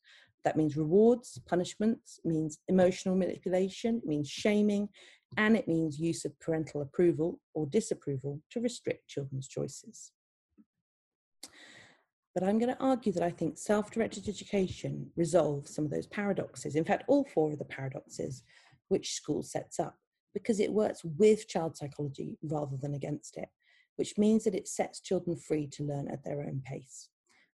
[0.45, 4.89] That means rewards, punishments, means emotional manipulation, means shaming,
[5.37, 10.13] and it means use of parental approval or disapproval to restrict children's choices.
[12.35, 16.07] But I'm going to argue that I think self directed education resolves some of those
[16.07, 16.75] paradoxes.
[16.75, 18.43] In fact, all four of the paradoxes
[18.89, 19.97] which school sets up,
[20.35, 23.49] because it works with child psychology rather than against it
[24.01, 27.11] which means that it sets children free to learn at their own pace.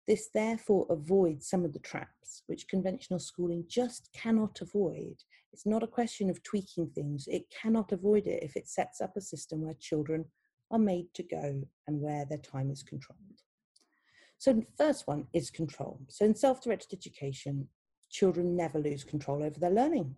[0.07, 5.17] This therefore avoids some of the traps which conventional schooling just cannot avoid.
[5.55, 9.17] It's not a question of tweaking things, it cannot avoid it if it sets up
[9.17, 10.27] a system where children
[10.71, 13.41] are made to go and where their time is controlled.
[14.37, 15.99] So, the first one is control.
[16.11, 17.69] So, in self directed education,
[18.11, 20.17] children never lose control over their learning.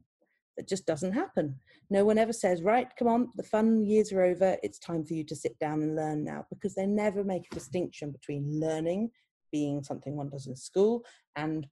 [0.57, 1.61] That just doesn't happen.
[1.90, 4.57] No one ever says, right, come on, the fun years are over.
[4.62, 7.55] It's time for you to sit down and learn now, because they never make a
[7.55, 9.11] distinction between learning,
[9.53, 11.05] being something one does in school,
[11.37, 11.66] and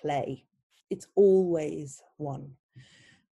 [0.00, 0.44] play.
[0.90, 2.52] It's always one.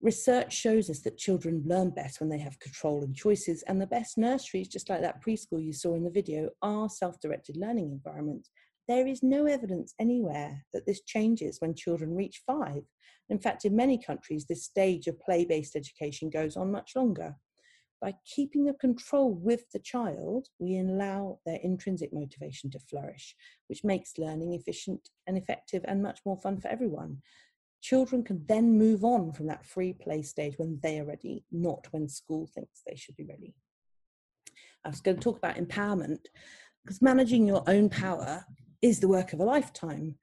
[0.01, 3.85] Research shows us that children learn best when they have control and choices, and the
[3.85, 7.91] best nurseries, just like that preschool you saw in the video, are self directed learning
[7.91, 8.49] environments.
[8.91, 12.83] There is no evidence anywhere that this changes when children reach five.
[13.29, 17.37] In fact, in many countries, this stage of play based education goes on much longer.
[18.01, 23.33] By keeping the control with the child, we allow their intrinsic motivation to flourish,
[23.69, 27.21] which makes learning efficient and effective and much more fun for everyone.
[27.79, 31.87] Children can then move on from that free play stage when they are ready, not
[31.91, 33.55] when school thinks they should be ready.
[34.83, 36.25] I was going to talk about empowerment
[36.83, 38.45] because managing your own power
[38.81, 40.15] is the work of a lifetime.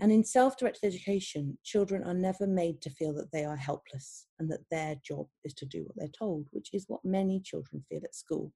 [0.00, 4.26] And in self directed education, children are never made to feel that they are helpless
[4.38, 7.84] and that their job is to do what they're told, which is what many children
[7.88, 8.52] feel at school.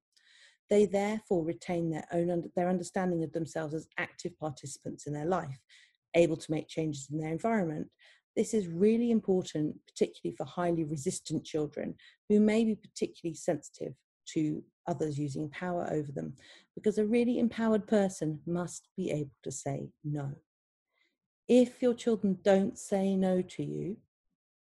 [0.69, 5.59] They therefore retain their own their understanding of themselves as active participants in their life.
[6.15, 7.87] able to make changes in their environment.
[8.35, 11.95] This is really important, particularly for highly resistant children
[12.29, 13.95] who may be particularly sensitive
[14.35, 16.35] to others using power over them,
[16.75, 20.33] because a really empowered person must be able to say no.
[21.47, 23.97] If your children don't say no to you,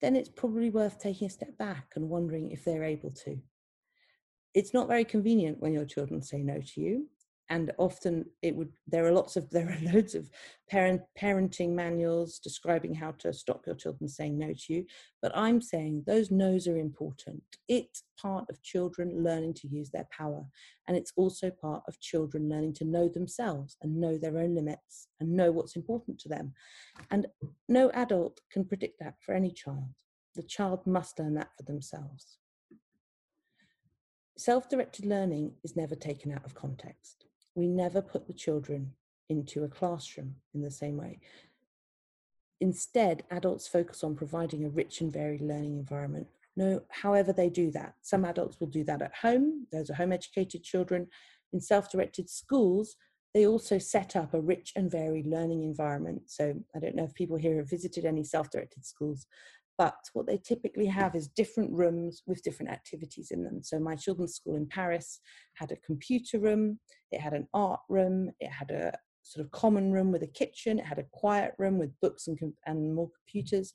[0.01, 3.39] then it's probably worth taking a step back and wondering if they're able to.
[4.55, 7.09] It's not very convenient when your children say no to you,
[7.51, 10.31] and often it would there are lots of there are loads of
[10.69, 14.85] parent parenting manuals describing how to stop your children saying no to you
[15.21, 17.43] but i'm saying those no's are important.
[17.69, 20.45] It's part of children learning to use their power
[20.89, 25.09] and it's also part of children learning to know themselves and know their own limits
[25.21, 26.53] and know what's important to them.
[27.11, 27.27] And
[27.69, 29.89] no adult can predict that for any child.
[30.35, 32.39] The child must learn that for themselves.
[34.39, 38.93] Self-directed learning is never taken out of context we never put the children
[39.29, 41.19] into a classroom in the same way.
[42.61, 46.27] Instead, adults focus on providing a rich and varied learning environment.
[46.57, 47.95] No, however they do that.
[48.03, 49.67] Some adults will do that at home.
[49.73, 51.07] Those are home educated children.
[51.53, 52.97] In self-directed schools,
[53.33, 56.23] they also set up a rich and varied learning environment.
[56.27, 59.27] So I don't know if people here have visited any self-directed schools,
[59.81, 63.63] but what they typically have is different rooms with different activities in them.
[63.63, 65.21] So my children's school in Paris
[65.55, 66.79] had a computer room,
[67.11, 70.79] it had an art room, it had a sort of common room with a kitchen,
[70.79, 73.73] it had a quiet room with books and, and more computers,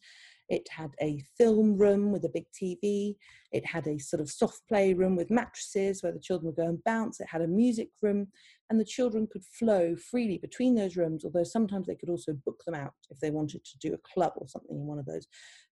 [0.47, 3.16] it had a film room with a big TV.
[3.51, 6.68] It had a sort of soft play room with mattresses where the children would go
[6.68, 7.20] and bounce.
[7.20, 8.28] It had a music room,
[8.70, 12.62] and the children could flow freely between those rooms, although sometimes they could also book
[12.66, 15.28] them out if they wanted to do a club or something in one of those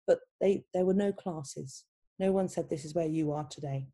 [0.08, 1.86] but they there were no classes.
[2.20, 3.88] No one said this is where you are today.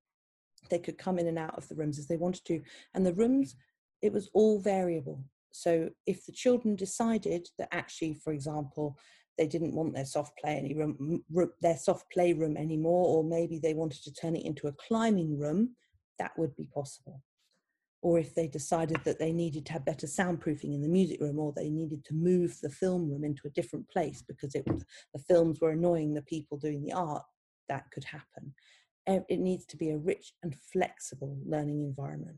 [0.70, 2.62] They could come in and out of the rooms as they wanted to,
[2.94, 3.56] and the rooms
[4.02, 5.24] it was all variable.
[5.52, 8.98] So if the children decided that actually, for example,
[9.38, 11.24] they didn't want their soft play any room,
[11.62, 15.40] their soft play room anymore, or maybe they wanted to turn it into a climbing
[15.40, 15.76] room,
[16.20, 17.22] that would be possible
[18.08, 21.38] or if they decided that they needed to have better soundproofing in the music room
[21.38, 24.66] or they needed to move the film room into a different place because it
[25.14, 27.24] the films were annoying the people doing the art
[27.68, 28.54] that could happen.
[29.08, 32.38] It needs to be a rich and flexible learning environment.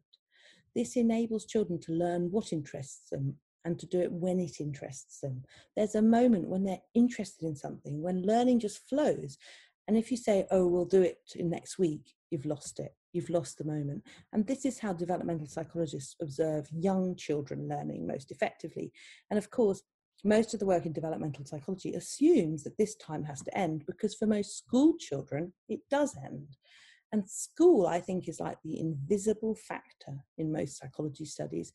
[0.76, 5.20] This enables children to learn what interests them and to do it when it interests
[5.20, 5.44] them.
[5.76, 9.38] There's a moment when they're interested in something when learning just flows.
[9.88, 13.58] And if you say oh we'll do it next week you've lost it you've lost
[13.58, 14.04] the moment.
[14.34, 18.92] And this is how developmental psychologists observe young children learning most effectively.
[19.30, 19.84] And of course,
[20.24, 24.16] most of the work in developmental psychology assumes that this time has to end because
[24.16, 26.58] for most school children, it does end.
[27.12, 31.72] And school, I think, is like the invisible factor in most psychology studies.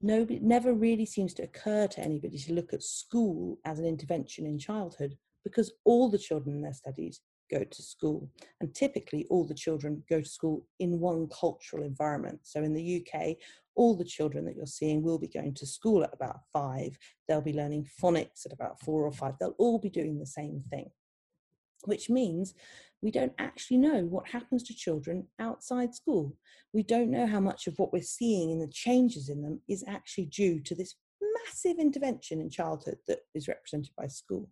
[0.00, 4.46] Nobody, never really seems to occur to anybody to look at school as an intervention
[4.46, 7.20] in childhood because all the children in their studies
[7.50, 8.30] go to school.
[8.60, 12.40] And typically, all the children go to school in one cultural environment.
[12.42, 13.36] So in the UK,
[13.76, 16.96] all the children that you're seeing will be going to school at about five.
[17.28, 19.34] They'll be learning phonics at about four or five.
[19.38, 20.90] They'll all be doing the same thing,
[21.84, 22.54] which means
[23.02, 26.36] we don't actually know what happens to children outside school.
[26.72, 29.84] We don't know how much of what we're seeing in the changes in them is
[29.86, 30.94] actually due to this
[31.44, 34.48] massive intervention in childhood that is represented by school.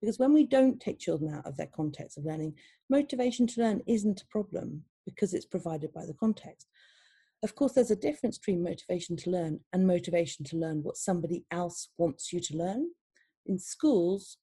[0.00, 2.54] Because when we don't take children out of their context of learning,
[2.88, 6.68] motivation to learn isn't a problem because it's provided by the context.
[7.42, 11.44] Of course, there's a difference between motivation to learn and motivation to learn what somebody
[11.50, 12.90] else wants you to learn.
[13.46, 14.38] In schools,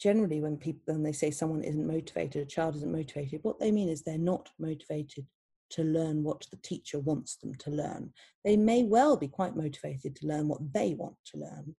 [0.00, 3.70] generally when people when they say someone isn't motivated, a child isn't motivated, what they
[3.70, 5.26] mean is they're not motivated
[5.70, 8.12] to learn what the teacher wants them to learn.
[8.44, 11.74] They may well be quite motivated to learn what they want to learn,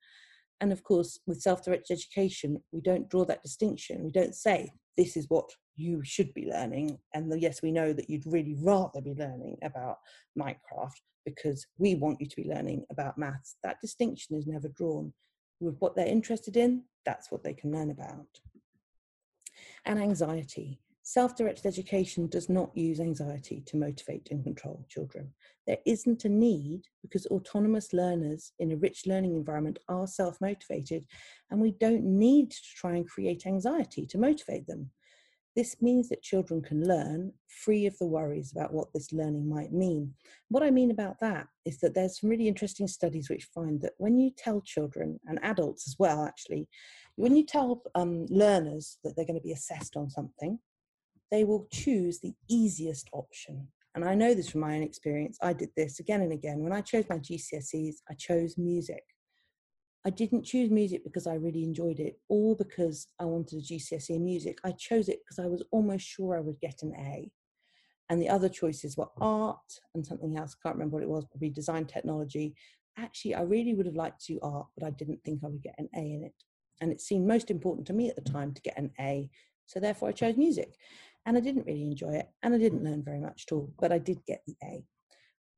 [0.59, 4.03] and of course, with self directed education, we don't draw that distinction.
[4.03, 6.97] We don't say, this is what you should be learning.
[7.13, 9.97] And the, yes, we know that you'd really rather be learning about
[10.37, 13.57] Minecraft because we want you to be learning about maths.
[13.63, 15.13] That distinction is never drawn.
[15.59, 18.27] With what they're interested in, that's what they can learn about.
[19.85, 20.79] And anxiety.
[21.09, 25.31] Self directed education does not use anxiety to motivate and control children.
[25.65, 31.05] There isn't a need because autonomous learners in a rich learning environment are self motivated,
[31.49, 34.91] and we don't need to try and create anxiety to motivate them.
[35.55, 39.71] This means that children can learn free of the worries about what this learning might
[39.71, 40.13] mean.
[40.49, 43.93] What I mean about that is that there's some really interesting studies which find that
[43.97, 46.67] when you tell children and adults as well, actually,
[47.15, 50.59] when you tell um, learners that they're going to be assessed on something,
[51.31, 53.67] they will choose the easiest option.
[53.95, 55.37] And I know this from my own experience.
[55.41, 56.59] I did this again and again.
[56.59, 59.03] When I chose my GCSEs, I chose music.
[60.05, 64.11] I didn't choose music because I really enjoyed it or because I wanted a GCSE
[64.11, 64.59] in music.
[64.63, 67.29] I chose it because I was almost sure I would get an A.
[68.09, 70.55] And the other choices were art and something else.
[70.55, 72.55] I can't remember what it was, probably design technology.
[72.97, 75.61] Actually, I really would have liked to do art, but I didn't think I would
[75.61, 76.35] get an A in it.
[76.79, 79.29] And it seemed most important to me at the time to get an A.
[79.65, 80.75] So therefore, I chose music.
[81.27, 82.29] And I didn't really enjoy it.
[82.41, 84.83] And I didn't learn very much at all, but I did get the A.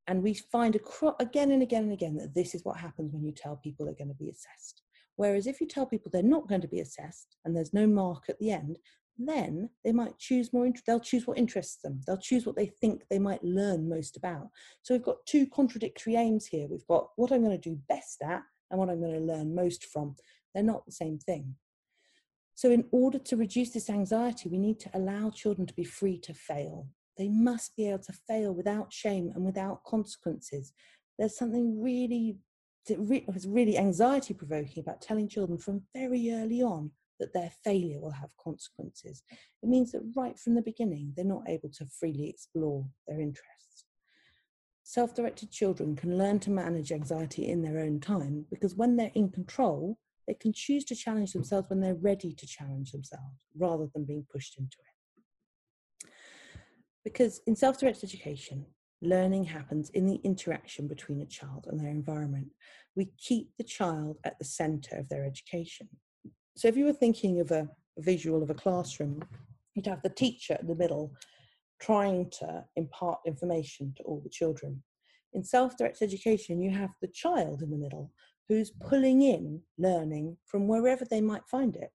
[0.08, 3.24] And we find acro- again and again and again that this is what happens when
[3.24, 4.82] you tell people they're going to be assessed.
[5.16, 8.24] Whereas if you tell people they're not going to be assessed and there's no mark
[8.30, 8.80] at the end,
[9.20, 12.02] then they might choose more, they'll choose what interests them.
[12.08, 14.48] They'll choose what they think they might learn most about.
[14.82, 16.68] So we've got two contradictory aims here.
[16.68, 18.42] We've got what I'm going to do best at
[18.72, 20.16] and what I'm going to learn most from.
[20.56, 21.54] They're not the same thing.
[22.60, 26.20] So, in order to reduce this anxiety, we need to allow children to be free
[26.20, 26.89] to fail.
[27.18, 30.74] They must be able to fail without shame and without consequences.
[31.18, 32.36] There's something really,
[32.86, 36.91] it's really anxiety provoking about telling children from very early on
[37.22, 39.24] that their failure will have consequences.
[39.64, 43.86] It means that right from the beginning, they're not able to freely explore their interests.
[44.84, 49.12] Self directed children can learn to manage anxiety in their own time because when they're
[49.16, 49.97] in control,
[50.30, 54.28] they can choose to challenge themselves when they're ready to challenge themselves rather than being
[54.32, 56.10] pushed into it.
[57.04, 58.64] Because in self directed education,
[59.02, 62.50] learning happens in the interaction between a child and their environment.
[62.96, 65.90] We keep the child at the center of their education.
[66.56, 67.68] So if you were thinking of a
[67.98, 69.24] visual of a classroom,
[69.74, 71.12] you'd have the teacher in the middle
[71.82, 74.84] trying to impart information to all the children.
[75.34, 78.12] In self directed education, you have the child in the middle
[78.50, 81.91] who's pulling in learning from wherever they might find it.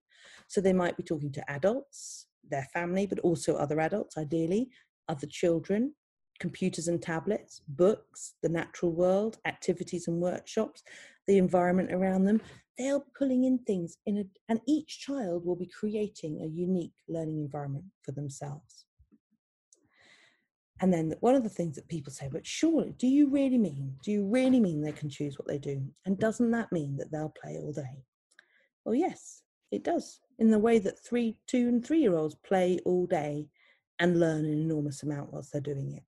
[0.47, 4.69] So they might be talking to adults, their family, but also other adults, ideally,
[5.09, 5.93] other children,
[6.39, 10.81] computers and tablets, books, the natural world, activities and workshops,
[11.27, 12.41] the environment around them.
[12.77, 17.39] They're pulling in things in a, and each child will be creating a unique learning
[17.39, 18.84] environment for themselves.
[20.81, 23.95] And then one of the things that people say, but surely, do you really mean,
[24.03, 25.81] do you really mean they can choose what they do?
[26.05, 28.03] And doesn't that mean that they'll play all day?
[28.83, 30.19] Well, yes, it does.
[30.37, 33.47] In the way that three, two, and three year olds play all day
[33.99, 36.03] and learn an enormous amount whilst they're doing it.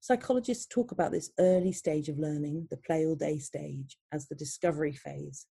[0.00, 4.34] Psychologists talk about this early stage of learning, the play all day stage, as the
[4.34, 5.46] discovery phase.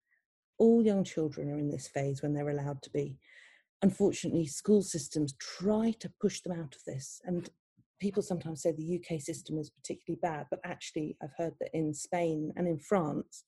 [0.58, 3.18] All young children are in this phase when they're allowed to be.
[3.82, 7.22] Unfortunately, school systems try to push them out of this.
[7.26, 7.50] And
[8.00, 11.94] people sometimes say the UK system is particularly bad, but actually, I've heard that in
[11.94, 13.44] Spain and in France,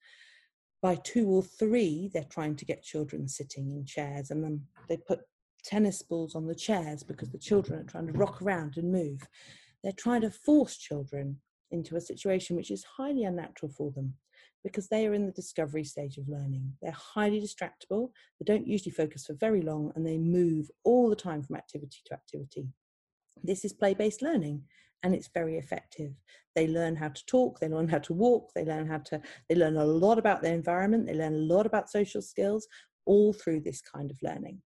[0.82, 4.98] by two or three, they're trying to get children sitting in chairs and then they
[4.98, 5.20] put
[5.64, 9.22] tennis balls on the chairs because the children are trying to rock around and move.
[9.84, 11.42] They're trying to force children
[11.72, 14.14] into a situation which is highly unnatural for them
[14.64, 16.74] because they are in the discovery stage of learning.
[16.82, 21.16] They're highly distractible, they don't usually focus for very long, and they move all the
[21.16, 22.68] time from activity to activity.
[23.44, 24.64] This is play based learning
[25.04, 26.14] and it's very effective.
[26.56, 29.56] They learn how to talk, they learn how to walk, they learn how to, they
[29.56, 32.68] learn a lot about their environment, they learn a lot about social skills,
[33.06, 34.62] all through this kind of learning.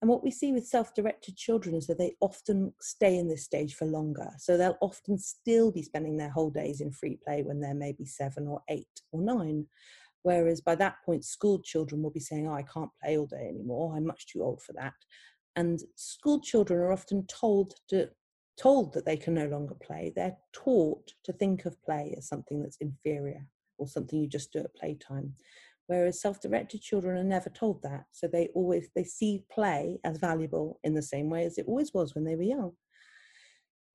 [0.00, 3.44] And what we see with self directed children is that they often stay in this
[3.44, 4.30] stage for longer.
[4.38, 8.04] So they'll often still be spending their whole days in free play when they're maybe
[8.04, 9.66] seven or eight or nine.
[10.22, 13.46] Whereas by that point, school children will be saying, Oh, I can't play all day
[13.48, 13.96] anymore.
[13.96, 14.94] I'm much too old for that.
[15.56, 18.10] And school children are often told to
[18.58, 20.12] told that they can no longer play.
[20.14, 23.46] They're taught to think of play as something that's inferior
[23.78, 25.34] or something you just do at playtime
[25.86, 28.04] whereas self-directed children are never told that.
[28.12, 31.92] So they always they see play as valuable in the same way as it always
[31.92, 32.72] was when they were young.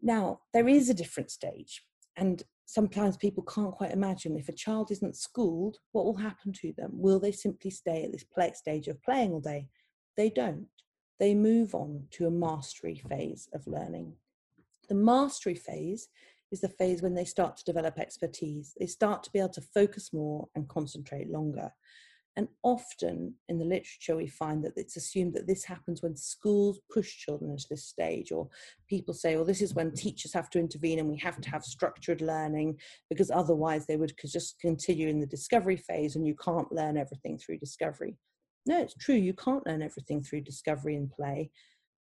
[0.01, 1.83] Now there is a different stage
[2.15, 4.37] and sometimes people can't quite imagine.
[4.37, 6.91] If a child isn't schooled what will happen to them?
[6.93, 9.67] Will they simply stay at this play stage of playing all day?
[10.15, 10.67] They don't
[11.19, 14.13] they move on to a mastery phase of learning
[14.87, 16.07] the mastery phase
[16.51, 18.73] is the phase when they start to develop expertise.
[18.79, 21.71] They start to be able to focus more and concentrate longer.
[22.37, 26.79] And often in the literature, we find that it's assumed that this happens when schools
[26.93, 28.47] push children into this stage, or
[28.87, 31.63] people say, well, this is when teachers have to intervene and we have to have
[31.63, 32.77] structured learning
[33.09, 37.39] because otherwise they would just continue in the discovery phase and you can't learn everything
[37.39, 38.15] through discovery.
[38.67, 41.51] No, it's true, you can't learn everything through discovery and play,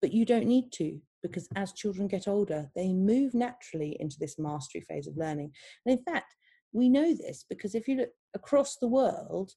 [0.01, 4.37] but you don't need to because as children get older, they move naturally into this
[4.37, 5.51] mastery phase of learning.
[5.85, 6.35] And in fact,
[6.71, 9.53] we know this because if you look across the world,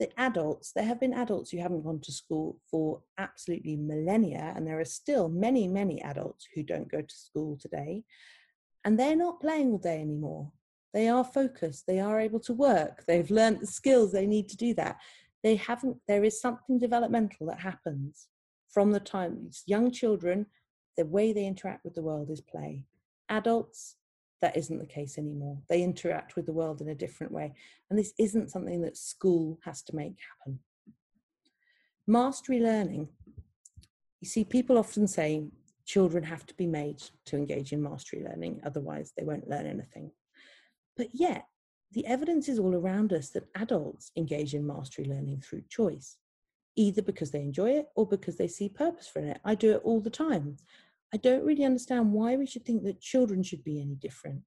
[0.00, 4.66] the adults, there have been adults who haven't gone to school for absolutely millennia, and
[4.66, 8.02] there are still many, many adults who don't go to school today,
[8.84, 10.50] and they're not playing all day anymore.
[10.92, 14.56] They are focused, they are able to work, they've learned the skills they need to
[14.56, 14.96] do that.
[15.42, 18.28] They haven't, there is something developmental that happens
[18.70, 20.46] from the time these young children,
[20.96, 22.84] the way they interact with the world is play.
[23.28, 23.96] Adults,
[24.40, 25.58] that isn't the case anymore.
[25.68, 27.54] They interact with the world in a different way.
[27.88, 30.58] And this isn't something that school has to make happen.
[32.06, 33.08] Mastery learning.
[34.20, 35.46] You see, people often say
[35.84, 40.10] children have to be made to engage in mastery learning, otherwise, they won't learn anything.
[40.96, 41.46] But yet,
[41.92, 46.16] the evidence is all around us that adults engage in mastery learning through choice,
[46.76, 49.38] either because they enjoy it or because they see purpose for it.
[49.44, 50.56] I do it all the time.
[51.14, 54.42] I don't really understand why we should think that children should be any different.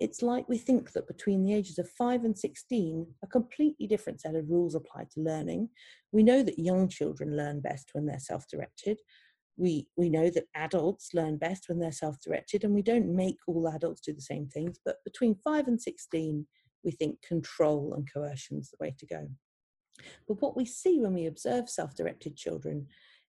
[0.00, 4.20] It's like we think that between the ages of 5 and 16, a completely different
[4.20, 5.68] set of rules apply to learning.
[6.10, 8.98] We know that young children learn best when they're self directed.
[9.58, 13.36] We, we know that adults learn best when they're self directed, and we don't make
[13.46, 14.78] all adults do the same things.
[14.82, 16.46] But between 5 and 16,
[16.84, 19.28] we think control and coercion is the way to go.
[20.26, 22.86] But what we see when we observe self directed children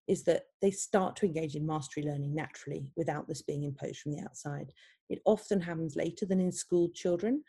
[0.08, 4.12] is that they start to engage in mastery learning naturally without this being imposed from
[4.12, 4.72] the outside.
[5.08, 7.44] It often happens later than in schooled children,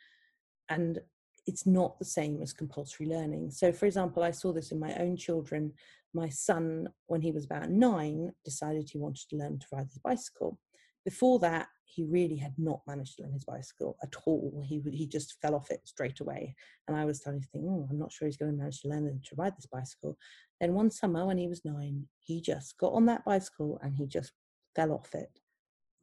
[0.70, 1.00] and
[1.48, 3.52] it's not the same as compulsory learning.
[3.52, 5.74] So, for example, I saw this in my own children.
[6.14, 9.98] My son, when he was about nine, decided he wanted to learn to ride his
[9.98, 10.60] bicycle.
[11.04, 14.64] Before that, he really had not managed to learn his bicycle at all.
[14.66, 16.56] He he just fell off it straight away,
[16.88, 18.90] and I was starting to think, oh, I'm not sure he's going to manage to
[18.90, 20.18] learn to ride this bicycle.
[20.60, 24.08] Then one summer, when he was nine, he just got on that bicycle and he
[24.08, 24.32] just
[24.76, 25.40] fell off it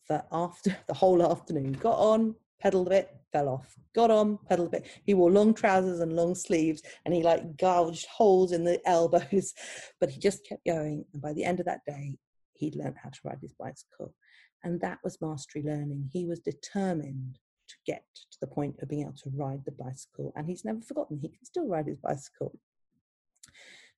[0.07, 1.73] for after the whole afternoon.
[1.73, 3.75] Got on, pedaled a bit, fell off.
[3.95, 4.87] Got on, pedaled a bit.
[5.05, 9.55] He wore long trousers and long sleeves, and he like gouged holes in the elbows,
[9.99, 11.05] but he just kept going.
[11.13, 12.19] And by the end of that day,
[12.55, 14.15] he'd learned how to ride his bicycle.
[14.63, 16.11] And that was mastery learning.
[16.13, 17.39] He was determined
[17.69, 20.33] to get to the point of being able to ride the bicycle.
[20.37, 22.59] And he's never forgotten, he can still ride his bicycle.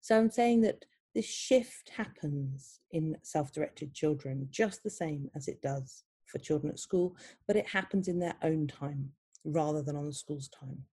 [0.00, 0.84] So I'm saying that
[1.14, 6.72] this shift happens in self directed children just the same as it does for children
[6.72, 9.10] at school, but it happens in their own time
[9.44, 10.84] rather than on the school's time.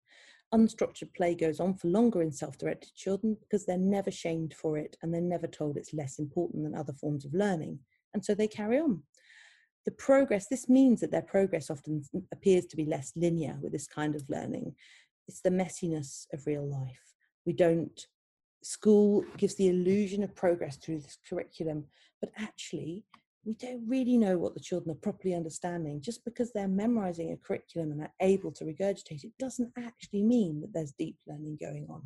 [0.52, 4.78] Unstructured play goes on for longer in self directed children because they're never shamed for
[4.78, 7.78] it and they're never told it's less important than other forms of learning.
[8.14, 9.02] And so they carry on
[9.89, 13.72] the progress, this means that their progress often mm, appears to be less linear with
[13.72, 14.74] this kind of learning.
[15.26, 17.14] It's the messiness of real life.
[17.47, 17.99] We don't,
[18.62, 21.86] school gives the illusion of progress through this curriculum,
[22.20, 23.07] but actually,
[23.47, 26.03] we don't really know what the children are properly understanding.
[26.03, 30.61] Just because they're memorizing a curriculum and are able to regurgitate it doesn't actually mean
[30.61, 32.03] that there's deep learning going on.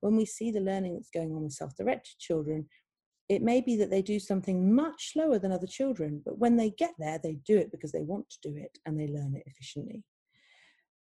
[0.00, 2.66] When we see the learning that's going on with self directed children,
[3.30, 6.70] it may be that they do something much slower than other children, but when they
[6.70, 9.44] get there, they do it because they want to do it and they learn it
[9.46, 10.02] efficiently.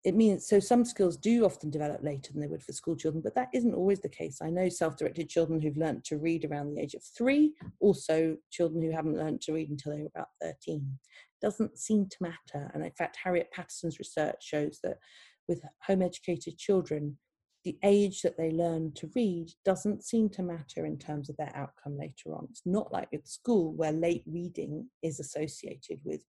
[0.03, 3.23] It means so some skills do often develop later than they would for school children,
[3.23, 4.43] but that isn't always the case.
[4.43, 8.37] I know self directed children who've learned to read around the age of three, also
[8.51, 10.99] children who haven't learned to read until they were about 13.
[11.41, 12.69] Doesn't seem to matter.
[12.75, 14.99] And in fact, Harriet Pattison's research shows that
[15.47, 17.17] with home educated children,
[17.69, 21.51] the age that they learn to read doesn't seem to matter in terms of their
[21.53, 22.47] outcome later on.
[22.49, 26.23] It's not like at school where late reading is associated with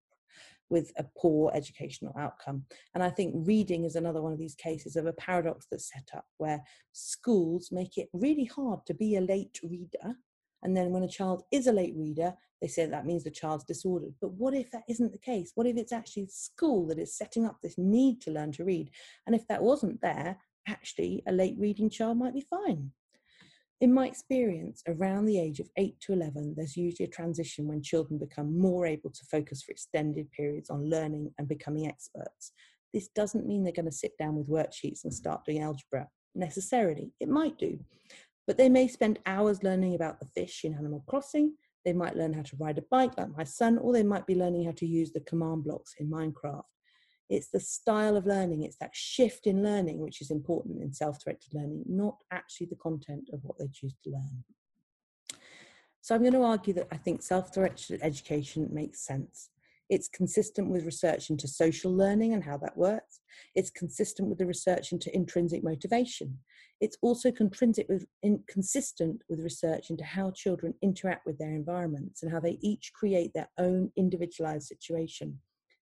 [0.68, 2.64] with a poor educational outcome.
[2.94, 6.08] And I think reading is another one of these cases of a paradox that's set
[6.14, 6.62] up where
[6.92, 10.14] schools make it really hard to be a late reader.
[10.62, 13.64] And then when a child is a late reader, they say that means the child's
[13.64, 14.14] disordered.
[14.20, 15.50] But what if that isn't the case?
[15.56, 18.90] What if it's actually school that is setting up this need to learn to read?
[19.26, 20.36] And if that wasn't there,
[20.66, 22.92] actually a late reading child might be fine.
[23.80, 27.82] In my experience, around the age of 8 to 11, there's usually a transition when
[27.82, 32.52] children become more able to focus for extended periods on learning and becoming experts.
[32.92, 37.12] This doesn't mean they're going to sit down with worksheets and start doing algebra necessarily.
[37.20, 37.78] It might do.
[38.46, 41.54] But they may spend hours learning about the fish in Animal Crossing.
[41.86, 44.34] They might learn how to ride a bike like my son, or they might be
[44.34, 46.64] learning how to use the command blocks in Minecraft.
[47.30, 51.22] It's the style of learning, it's that shift in learning which is important in self
[51.24, 54.44] directed learning, not actually the content of what they choose to learn.
[56.00, 59.50] So I'm going to argue that I think self directed education makes sense.
[59.88, 63.20] It's consistent with research into social learning and how that works.
[63.54, 66.38] It's consistent with the research into intrinsic motivation.
[66.80, 72.32] It's also with, in, consistent with research into how children interact with their environments and
[72.32, 75.38] how they each create their own individualized situation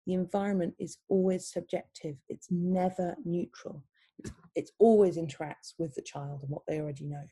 [0.07, 3.85] the environment is always subjective, it's never neutral.
[4.19, 7.25] It's, it's always interacts with the child and what they already know.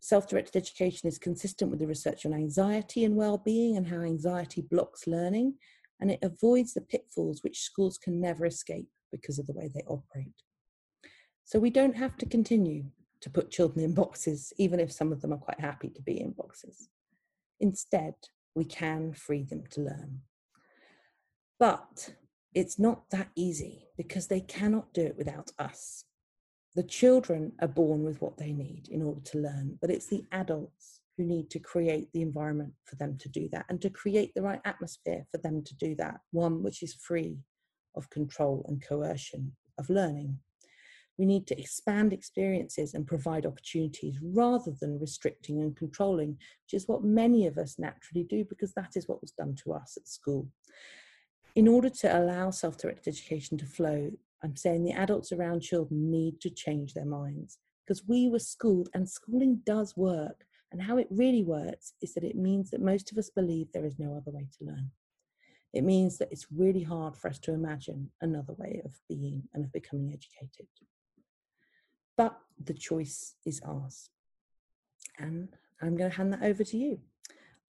[0.00, 4.00] Self directed education is consistent with the research on anxiety and well being and how
[4.00, 5.54] anxiety blocks learning,
[6.00, 9.82] and it avoids the pitfalls which schools can never escape because of the way they
[9.86, 10.42] operate.
[11.44, 12.84] So we don't have to continue.
[13.20, 16.20] to put children in boxes, even if some of them are quite happy to be
[16.20, 16.88] in boxes.
[17.60, 18.14] Instead,
[18.54, 20.22] we can free them to learn.
[21.60, 22.14] But
[22.54, 26.04] it's not that easy because they cannot do it without us.
[26.74, 30.24] The children are born with what they need in order to learn, but it's the
[30.32, 34.32] adults who need to create the environment for them to do that and to create
[34.34, 37.36] the right atmosphere for them to do that, one which is free
[37.94, 40.38] of control and coercion of learning.
[41.18, 46.88] We need to expand experiences and provide opportunities rather than restricting and controlling, which is
[46.88, 50.08] what many of us naturally do because that is what was done to us at
[50.08, 50.48] school.
[51.54, 54.10] In order to allow self directed education to flow,
[54.42, 58.88] I'm saying the adults around children need to change their minds because we were schooled
[58.94, 60.46] and schooling does work.
[60.72, 63.84] And how it really works is that it means that most of us believe there
[63.84, 64.92] is no other way to learn.
[65.72, 69.64] It means that it's really hard for us to imagine another way of being and
[69.64, 70.68] of becoming educated
[72.20, 74.10] but the choice is ours.
[75.18, 75.48] And
[75.80, 76.98] I'm going to hand that over to you.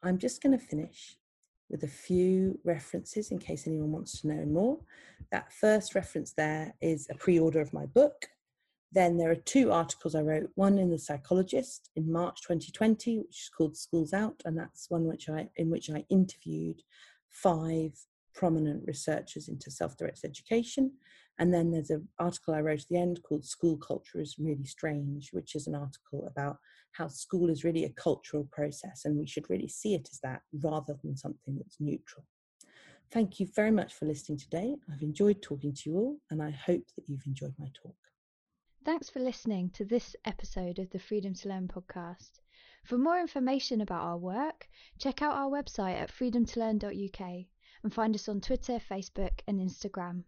[0.04, 1.16] I'm just going to finish
[1.72, 4.78] with a few references in case anyone wants to know more.
[5.32, 8.28] That first reference there is a pre order of my book.
[8.92, 13.44] Then there are two articles I wrote, one in The Psychologist in March 2020, which
[13.44, 16.82] is called Schools Out, and that's one which I, in which I interviewed
[17.30, 17.94] five
[18.36, 20.92] prominent researchers into self-directed education.
[21.40, 24.66] And then there's an article I wrote at the end called School Culture is Really
[24.66, 26.58] Strange, which is an article about
[26.92, 30.42] how school is really a cultural process and we should really see it as that
[30.62, 32.26] rather than something that's neutral.
[33.12, 34.76] Thank you very much for listening today.
[34.92, 37.96] I've enjoyed talking to you all and I hope that you've enjoyed my talk.
[38.84, 42.40] Thanks for listening to this episode of the Freedom to Learn podcast.
[42.84, 44.68] For more information about our work,
[44.98, 47.46] check out our website at freedomtolearn.uk
[47.84, 50.24] and find us on Twitter, Facebook, and Instagram.